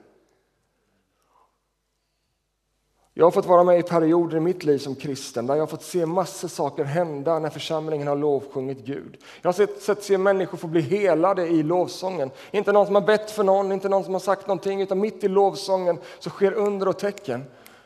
Jag 3.13 3.25
har 3.25 3.31
fått 3.31 3.45
vara 3.45 3.63
med 3.63 3.79
i 3.79 3.83
perioder 3.83 4.37
i 4.37 4.39
mitt 4.39 4.63
liv 4.63 4.77
som 4.77 4.95
kristen 4.95 5.47
där 5.47 5.55
jag 5.55 5.61
har 5.61 5.67
fått 5.67 5.83
se 5.83 6.05
massor 6.05 6.47
saker 6.47 6.83
hända 6.83 7.39
när 7.39 7.49
församlingen 7.49 8.07
har 8.07 8.15
lovsjungit 8.15 8.85
Gud. 8.85 9.17
Jag 9.41 9.47
har 9.47 9.53
sett, 9.53 9.81
sett 9.81 10.03
se 10.03 10.17
människor 10.17 10.57
få 10.57 10.67
bli 10.67 10.81
helade 10.81 11.47
i 11.47 11.63
lovsången. 11.63 12.31
Inte 12.51 12.71
någon 12.71 12.85
som 12.85 12.95
har 12.95 13.01
bett 13.01 13.31
för 13.31 13.43
någon, 13.43 13.71
inte 13.71 13.89
någon 13.89 14.03
som 14.03 14.13
har 14.13 14.19
sagt 14.19 14.47
någonting, 14.47 14.81
utan 14.81 14.99
mitt 14.99 15.23
i 15.23 15.27
lovsången 15.27 15.97
så 16.19 16.29
sker 16.29 16.53
under 16.53 16.87
och 16.87 16.99
tecken. 16.99 17.43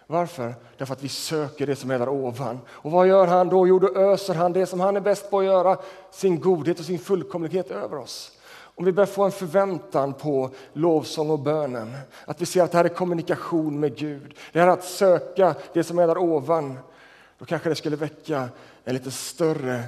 Varför? 0.08 0.56
Därför 0.78 0.94
att 0.94 1.04
vi 1.04 1.10
söker 1.10 1.68
det 1.68 1.76
som 1.76 1.92
är 1.92 2.00
där 2.00 2.10
ovan. 2.10 2.60
Och 2.70 2.92
vad 2.92 3.08
gör 3.08 3.28
han 3.28 3.50
då? 3.50 3.68
Jo, 3.68 3.80
då 3.80 3.96
öser 3.96 4.34
han 4.34 4.54
det 4.54 4.66
som 4.66 4.80
han 4.80 4.96
är 4.96 5.02
bäst 5.02 5.30
på 5.30 5.39
att 5.39 5.46
göra, 5.46 5.78
sin 6.12 6.39
godhet 6.39 6.80
och 6.80 6.86
sin 6.86 7.00
fullkomlighet 7.00 7.72
över 7.72 7.98
oss. 7.98 8.32
Om 8.76 8.86
vi 8.86 8.92
börjar 8.92 9.08
få 9.08 9.24
en 9.24 9.32
förväntan 9.32 10.13
på 10.13 10.50
lovsång 10.74 11.30
och 11.30 11.39
bönen, 11.39 11.96
att 12.26 12.42
vi 12.42 12.46
ser 12.46 12.63
att 12.63 12.72
det 12.72 12.78
här 12.78 12.86
är 12.86 12.89
kommunikation 12.89 13.80
med 13.80 13.98
Gud, 13.98 14.38
det 14.52 14.60
här 14.60 14.68
är 14.68 14.72
att 14.72 14.84
söka 14.84 15.56
det 15.74 15.84
som 15.84 16.00
är 16.00 16.08
där 16.08 16.18
ovan, 16.18 16.80
då 17.38 17.46
kanske 17.46 17.70
det 17.70 17.76
skulle 17.76 17.96
väcka 17.96 18.50
en 18.84 18.94
lite 18.94 19.12
större 19.12 19.84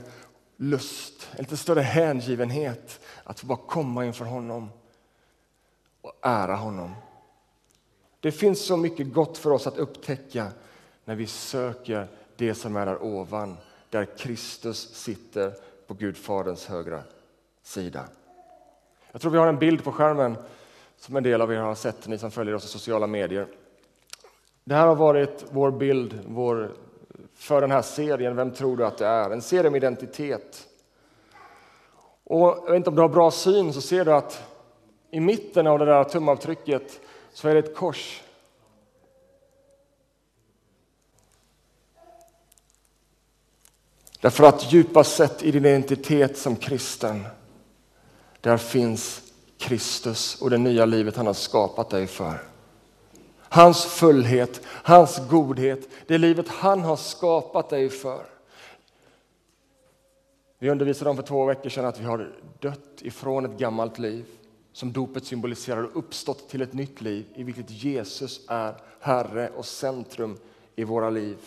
lust, 0.58 1.28
en 1.32 1.44
lite 1.44 1.58
större 1.58 1.82
hängivenhet 1.82 3.00
att 3.24 3.40
få 3.40 3.48
bara 3.48 3.60
komma 3.68 4.06
inför 4.06 4.26
honom 4.26 4.70
och 6.02 6.14
ära 6.22 6.56
honom. 6.56 6.96
Det 8.26 8.32
finns 8.32 8.66
så 8.66 8.78
mycket 8.78 9.14
gott 9.14 9.38
för 9.38 9.52
oss 9.52 9.68
att 9.68 9.78
upptäcka 9.78 10.48
när 11.06 11.16
vi 11.16 11.28
söker 11.28 12.08
det 12.36 12.56
som 12.56 12.76
är 12.76 12.86
där 12.86 13.04
ovan, 13.04 13.58
där 13.90 14.06
Kristus 14.18 14.94
sitter 14.94 15.54
på 15.88 15.94
Gud 15.94 16.18
Faderns 16.18 16.66
högra 16.66 17.04
sida. 17.64 18.04
Jag 19.12 19.22
tror 19.22 19.32
vi 19.32 19.38
har 19.38 19.48
en 19.48 19.60
bild 19.60 19.84
på 19.84 19.92
skärmen 19.92 20.38
som 20.98 21.16
en 21.16 21.24
del 21.24 21.42
av 21.42 21.54
er 21.54 21.58
har 21.58 21.76
sett, 21.76 22.08
ni 22.08 22.18
som 22.18 22.32
följer 22.32 22.56
oss 22.56 22.66
i 22.66 22.68
sociala 22.68 23.08
medier. 23.08 23.48
Det 24.64 24.76
här 24.76 24.88
har 24.88 24.96
varit 24.96 25.46
vår 25.50 25.72
bild 25.72 26.20
vår, 26.28 26.72
för 27.36 27.62
den 27.62 27.72
här 27.72 27.82
serien 27.82 28.36
Vem 28.36 28.52
tror 28.52 28.78
du 28.78 28.86
att 28.86 28.98
det 28.98 29.08
är? 29.08 29.30
En 29.30 29.42
serie 29.42 29.68
om 29.68 29.76
identitet. 29.76 30.68
Och 32.24 32.48
jag 32.48 32.66
vet 32.66 32.76
inte 32.76 32.90
om 32.90 32.96
du 32.96 33.02
har 33.02 33.10
bra 33.10 33.32
syn 33.32 33.74
så 33.74 33.82
ser 33.82 34.06
du 34.06 34.14
att 34.14 34.44
i 35.12 35.20
mitten 35.20 35.68
av 35.68 35.80
det 35.80 35.86
där 35.86 36.04
tumavtrycket 36.04 37.00
så 37.36 37.48
är 37.48 37.54
det 37.54 37.60
ett 37.60 37.76
kors. 37.76 38.22
Därför 44.22 44.44
att 44.44 44.74
djupast 44.74 45.16
sett 45.16 45.44
i 45.44 45.52
din 45.52 45.66
identitet 45.66 46.38
som 46.38 46.56
kristen 46.56 47.26
där 48.42 48.58
finns 48.58 49.34
Kristus 49.58 50.42
och 50.42 50.50
det 50.50 50.58
nya 50.58 50.86
livet 50.86 51.16
han 51.16 51.28
har 51.28 51.34
skapat 51.34 51.90
dig 51.90 52.08
för. 52.08 52.44
Hans 53.40 53.86
fullhet, 53.86 54.62
hans 54.66 55.20
godhet, 55.30 55.90
det 56.08 56.18
livet 56.18 56.48
han 56.48 56.82
har 56.82 56.96
skapat 56.96 57.70
dig 57.70 57.90
för. 57.90 58.26
Vi 60.60 60.70
undervisade 60.70 61.10
om 61.10 61.16
för 61.16 61.24
två 61.24 61.46
veckor 61.46 61.70
sedan 61.70 61.86
att 61.86 62.00
vi 62.00 62.06
har 62.06 62.34
dött 62.60 63.02
ifrån 63.02 63.46
ett 63.46 63.60
gammalt 63.60 64.00
liv 64.00 64.26
som 64.76 64.92
dopet 64.92 65.26
symboliserar 65.26 65.84
och 65.84 65.98
uppstått 65.98 66.50
till 66.50 66.62
ett 66.62 66.74
nytt 66.74 67.02
liv 67.02 67.26
i 67.36 67.44
vilket 67.44 67.72
Jesus 67.72 68.42
är 68.48 68.76
Herre 69.00 69.50
och 69.56 69.66
centrum 69.66 70.38
i 70.76 70.84
våra 70.84 71.10
liv. 71.10 71.38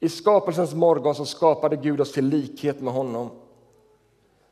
I 0.00 0.08
skapelsens 0.08 0.74
morgon 0.74 1.14
så 1.14 1.24
skapade 1.24 1.76
Gud 1.76 2.00
oss 2.00 2.12
till 2.12 2.26
likhet 2.26 2.80
med 2.80 2.92
honom. 2.92 3.30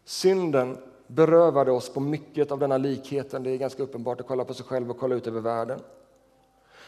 Synden 0.04 0.78
berövade 1.06 1.72
oss 1.72 1.92
på 1.92 2.00
mycket 2.00 2.52
av 2.52 2.58
denna 2.58 2.78
likheten. 2.78 3.42
Det 3.42 3.50
är 3.50 3.56
ganska 3.56 3.82
uppenbart 3.82 4.20
att 4.20 4.26
kolla 4.26 4.44
på 4.44 4.54
sig 4.54 4.66
själv 4.66 4.90
och 4.90 4.98
kolla 4.98 5.14
ut 5.14 5.26
över 5.26 5.40
världen. 5.40 5.80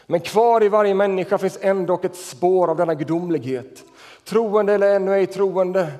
Men 0.05 0.19
kvar 0.19 0.63
i 0.63 0.69
varje 0.69 0.93
människa 0.93 1.37
finns 1.37 1.57
ändå 1.61 1.99
ett 2.03 2.15
spår 2.15 2.67
av 2.69 2.77
denna 2.77 2.95
gudomlighet. 2.95 3.83
Troende 4.23 4.73
eller 4.73 4.95
ännu 4.95 5.13
ej 5.13 5.27
troende, 5.27 5.91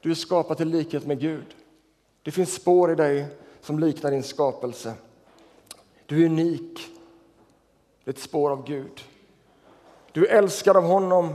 du 0.00 0.10
är 0.10 0.14
skapad 0.14 0.56
till 0.56 0.68
likhet 0.68 1.06
med 1.06 1.20
Gud. 1.20 1.57
Det 2.22 2.30
finns 2.30 2.54
spår 2.54 2.92
i 2.92 2.94
dig 2.94 3.26
som 3.60 3.78
liknar 3.78 4.10
din 4.10 4.22
skapelse. 4.22 4.94
Du 6.06 6.22
är 6.22 6.26
unik. 6.26 6.88
Det 8.04 8.10
är 8.10 8.14
ett 8.14 8.20
spår 8.20 8.50
av 8.50 8.66
Gud. 8.66 9.04
Du 10.12 10.26
är 10.26 10.38
älskad 10.38 10.76
av 10.76 10.84
honom 10.84 11.34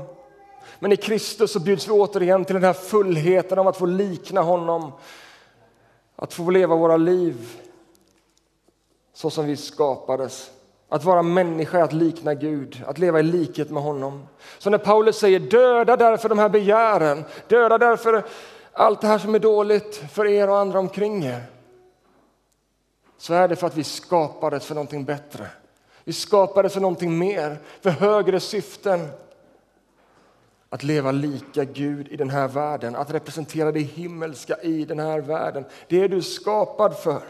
men 0.79 0.91
i 0.91 0.97
Kristus 0.97 1.51
så 1.51 1.59
bjuds 1.59 1.87
vi 1.87 1.91
återigen 1.91 2.45
till 2.45 2.53
den 2.53 2.63
här 2.63 2.73
fullheten 2.73 3.59
av 3.59 3.67
att 3.67 3.77
få 3.77 3.85
likna 3.85 4.41
honom. 4.41 4.91
Att 6.15 6.33
få 6.33 6.49
leva 6.49 6.75
våra 6.75 6.97
liv 6.97 7.59
så 9.13 9.29
som 9.29 9.45
vi 9.45 9.57
skapades. 9.57 10.51
Att 10.89 11.03
vara 11.03 11.21
människa 11.21 11.77
är 11.77 11.83
att 11.83 11.93
likna 11.93 12.33
Gud, 12.33 12.83
att 12.87 12.97
leva 12.97 13.19
i 13.19 13.23
likhet 13.23 13.69
med 13.69 13.83
honom. 13.83 14.27
Så 14.57 14.69
när 14.69 14.77
Paulus 14.77 15.17
säger 15.17 15.39
döda 15.39 15.97
därför 15.97 16.29
de 16.29 16.39
här 16.39 16.49
begären, 16.49 17.23
döda 17.47 17.77
därför 17.77 18.23
allt 18.73 19.01
det 19.01 19.07
här 19.07 19.17
som 19.17 19.35
är 19.35 19.39
dåligt 19.39 19.95
för 20.11 20.25
er 20.25 20.49
och 20.49 20.57
andra 20.57 20.79
omkring 20.79 21.23
er. 21.23 21.43
Så 23.17 23.33
är 23.33 23.47
det 23.47 23.55
för 23.55 23.67
att 23.67 23.77
vi 23.77 23.83
skapades 23.83 24.65
för 24.65 24.75
någonting 24.75 25.05
bättre. 25.05 25.47
Vi 26.03 26.13
skapades 26.13 26.73
för 26.73 26.81
någonting 26.81 27.17
mer, 27.17 27.57
för 27.81 27.89
högre 27.89 28.39
syften. 28.39 29.07
Att 30.69 30.83
leva 30.83 31.11
lika 31.11 31.63
Gud 31.63 32.07
i 32.07 32.15
den 32.15 32.29
här 32.29 32.47
världen, 32.47 32.95
att 32.95 33.11
representera 33.11 33.71
det 33.71 33.79
himmelska 33.79 34.61
i 34.61 34.85
den 34.85 34.99
här 34.99 35.19
världen. 35.19 35.65
Det 35.87 36.03
är 36.03 36.09
du 36.09 36.21
skapad 36.21 36.97
för. 36.97 37.23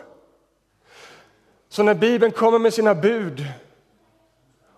Så 1.69 1.83
när 1.83 1.95
Bibeln 1.95 2.31
kommer 2.31 2.59
med 2.59 2.73
sina 2.73 2.95
bud 2.95 3.45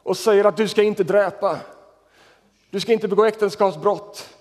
och 0.03 0.17
säger 0.17 0.45
att 0.45 0.57
du 0.57 0.67
ska 0.67 0.83
inte 0.83 1.03
dräpa, 1.03 1.59
du 2.69 2.79
ska 2.79 2.93
inte 2.93 3.07
begå 3.07 3.25
äktenskapsbrott 3.25 4.34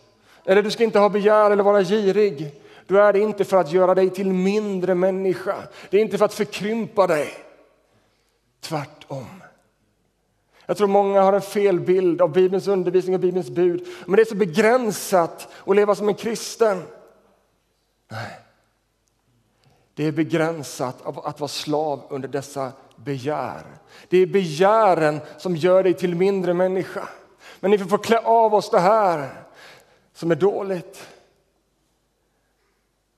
eller 0.45 0.63
du 0.63 0.71
ska 0.71 0.85
inte 0.85 0.99
ha 0.99 1.09
begär 1.09 1.51
eller 1.51 1.63
vara 1.63 1.83
girig, 1.83 2.61
då 2.87 2.97
är 2.97 3.13
det 3.13 3.21
inte 3.21 3.45
för 3.45 3.57
att 3.57 3.73
göra 3.73 3.95
dig 3.95 4.11
till 4.11 4.33
mindre 4.33 4.95
människa. 4.95 5.57
Det 5.91 5.97
är 5.97 6.01
inte 6.01 6.19
för 6.19 6.25
att 6.25 6.35
förkrympa 6.35 7.07
dig. 7.07 7.35
Tvärtom. 8.61 9.43
Jag 10.67 10.77
tror 10.77 10.89
många 10.89 11.23
har 11.23 11.33
en 11.33 11.41
fel 11.41 11.81
bild 11.81 12.23
av 12.23 12.33
Bibelns 12.33 12.69
undervisning 12.69 13.15
och 13.15 13.21
Bibelns 13.21 13.51
bud. 13.51 13.87
Men 14.07 14.17
det 14.17 14.23
är 14.23 14.27
så 14.27 14.35
begränsat 14.35 15.49
att 15.67 15.77
leva 15.77 15.95
som 15.95 16.09
en 16.09 16.15
kristen. 16.15 16.83
Nej. 18.11 18.39
Det 19.95 20.05
är 20.05 20.13
begränsat 20.13 21.03
av 21.03 21.27
att 21.27 21.41
vara 21.41 21.49
slav 21.49 22.03
under 22.11 22.29
dessa 22.29 22.73
begär. 22.97 23.63
Det 24.09 24.19
är 24.19 24.27
begären 24.27 25.21
som 25.37 25.57
gör 25.57 25.83
dig 25.83 25.95
till 25.95 26.15
mindre 26.15 26.55
människa. 26.55 27.09
Men 27.61 27.71
ni 27.71 27.79
får 27.79 27.99
klä 27.99 28.19
av 28.19 28.55
oss 28.55 28.71
det 28.71 28.81
här 28.81 29.44
som 30.15 30.31
är 30.31 30.35
dåligt 30.35 31.09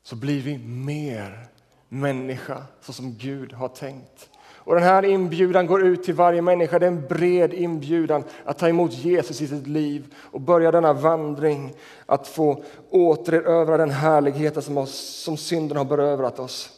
så 0.02 0.16
blir 0.16 0.40
vi 0.40 0.58
mer 0.58 1.48
människa 1.88 2.62
så 2.80 2.92
som 2.92 3.14
Gud 3.14 3.52
har 3.52 3.68
tänkt. 3.68 4.30
Och 4.38 4.74
Den 4.74 4.84
här 4.84 5.04
inbjudan 5.04 5.66
går 5.66 5.82
ut 5.86 6.04
till 6.04 6.14
varje 6.14 6.42
människa. 6.42 6.78
Det 6.78 6.86
är 6.86 6.90
en 6.90 7.06
bred 7.06 7.54
inbjudan 7.54 8.24
att 8.44 8.58
ta 8.58 8.68
emot 8.68 8.92
Jesus 8.92 9.40
i 9.40 9.46
sitt 9.46 9.66
liv 9.66 10.14
och 10.16 10.40
börja 10.40 10.70
denna 10.70 10.92
vandring 10.92 11.74
att 12.06 12.28
få 12.28 12.64
återerövra 12.90 13.76
den 13.76 13.90
härligheten 13.90 14.62
som, 14.62 14.78
oss, 14.78 14.94
som 15.24 15.36
synden 15.36 15.76
har 15.76 15.84
berövrat 15.84 16.38
oss. 16.38 16.70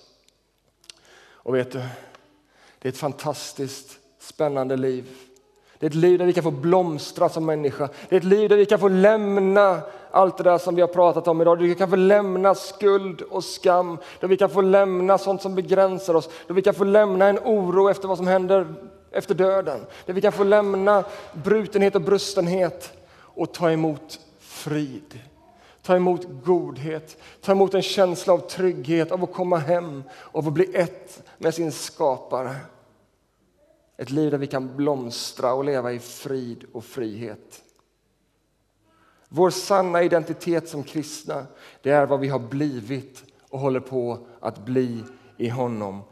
Och 1.20 1.54
vet 1.54 1.72
du, 1.72 1.82
det 2.78 2.88
är 2.88 2.92
ett 2.92 2.98
fantastiskt 2.98 3.98
spännande 4.18 4.76
liv. 4.76 5.08
Det 5.78 5.86
är 5.86 5.90
ett 5.90 5.94
liv 5.94 6.18
där 6.18 6.26
vi 6.26 6.32
kan 6.32 6.44
få 6.44 6.50
blomstra 6.50 7.28
som 7.28 7.46
människa. 7.46 7.88
Det 8.08 8.16
är 8.16 8.20
ett 8.20 8.24
liv 8.24 8.48
där 8.48 8.56
vi 8.56 8.66
kan 8.66 8.78
få 8.78 8.88
lämna 8.88 9.80
allt 10.10 10.36
det 10.36 10.44
där 10.44 10.58
som 10.58 10.74
vi 10.74 10.80
har 10.80 10.88
pratat 10.88 11.28
om 11.28 11.40
idag. 11.40 11.58
Där 11.58 11.66
vi 11.66 11.74
kan 11.74 11.90
få 11.90 11.96
lämna 11.96 12.54
skuld 12.54 13.22
och 13.22 13.44
skam, 13.44 13.98
där 14.20 14.28
vi 14.28 14.36
kan 14.36 14.50
få 14.50 14.60
lämna 14.60 15.18
sånt 15.18 15.42
som 15.42 15.54
begränsar 15.54 16.14
oss, 16.14 16.30
där 16.46 16.54
vi 16.54 16.62
kan 16.62 16.74
få 16.74 16.84
lämna 16.84 17.26
en 17.26 17.38
oro 17.38 17.88
efter 17.88 18.08
vad 18.08 18.16
som 18.16 18.26
händer 18.26 18.74
efter 19.10 19.34
döden, 19.34 19.80
där 20.06 20.14
vi 20.14 20.20
kan 20.20 20.32
få 20.32 20.44
lämna 20.44 21.04
brutenhet 21.32 21.94
och 21.94 22.02
brustenhet 22.02 22.92
och 23.18 23.54
ta 23.54 23.70
emot 23.70 24.20
frid. 24.38 25.20
Ta 25.82 25.96
emot 25.96 26.26
godhet, 26.44 27.16
ta 27.40 27.52
emot 27.52 27.74
en 27.74 27.82
känsla 27.82 28.32
av 28.32 28.38
trygghet, 28.38 29.12
av 29.12 29.24
att 29.24 29.32
komma 29.32 29.58
hem, 29.58 30.02
av 30.32 30.46
att 30.48 30.52
bli 30.52 30.74
ett 30.74 31.22
med 31.38 31.54
sin 31.54 31.72
skapare. 31.72 32.56
Ett 33.96 34.10
liv 34.10 34.30
där 34.30 34.38
vi 34.38 34.46
kan 34.46 34.76
blomstra 34.76 35.52
och 35.52 35.64
leva 35.64 35.92
i 35.92 35.98
frid 35.98 36.64
och 36.72 36.84
frihet. 36.84 37.62
Vår 39.28 39.50
sanna 39.50 40.02
identitet 40.02 40.68
som 40.68 40.84
kristna, 40.84 41.46
det 41.82 41.90
är 41.90 42.06
vad 42.06 42.20
vi 42.20 42.28
har 42.28 42.38
blivit 42.38 43.24
och 43.50 43.58
håller 43.58 43.80
på 43.80 44.26
att 44.40 44.64
bli 44.64 45.04
i 45.36 45.48
honom. 45.48 46.02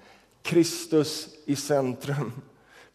Kristus 0.43 1.29
i 1.45 1.57
centrum, 1.57 2.33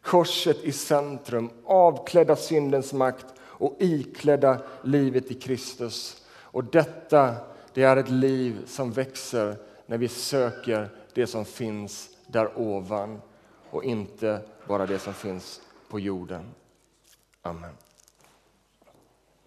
korset 0.02 0.64
i 0.64 0.72
centrum, 0.72 1.50
avklädda 1.66 2.36
syndens 2.36 2.94
makt 2.94 3.26
och 3.42 3.78
iklädda 3.80 4.62
livet 4.84 5.32
i 5.32 5.34
Kristus. 5.34 6.26
Och 6.32 6.64
detta 6.64 7.36
det 7.74 7.84
är 7.84 7.98
ett 7.98 8.10
liv 8.10 8.66
som 8.66 8.92
växer 8.92 9.58
när 9.86 9.98
vi 9.98 10.08
söker 10.08 10.90
det 11.14 11.28
som 11.28 11.46
finns 11.46 12.10
där 12.28 12.60
ovan 12.60 13.22
och 13.70 13.84
inte 13.84 14.42
bara 14.68 14.86
det 14.86 15.00
som 15.00 15.14
finns 15.14 15.62
på 15.90 16.00
jorden. 16.00 16.54
Amen. 17.42 17.74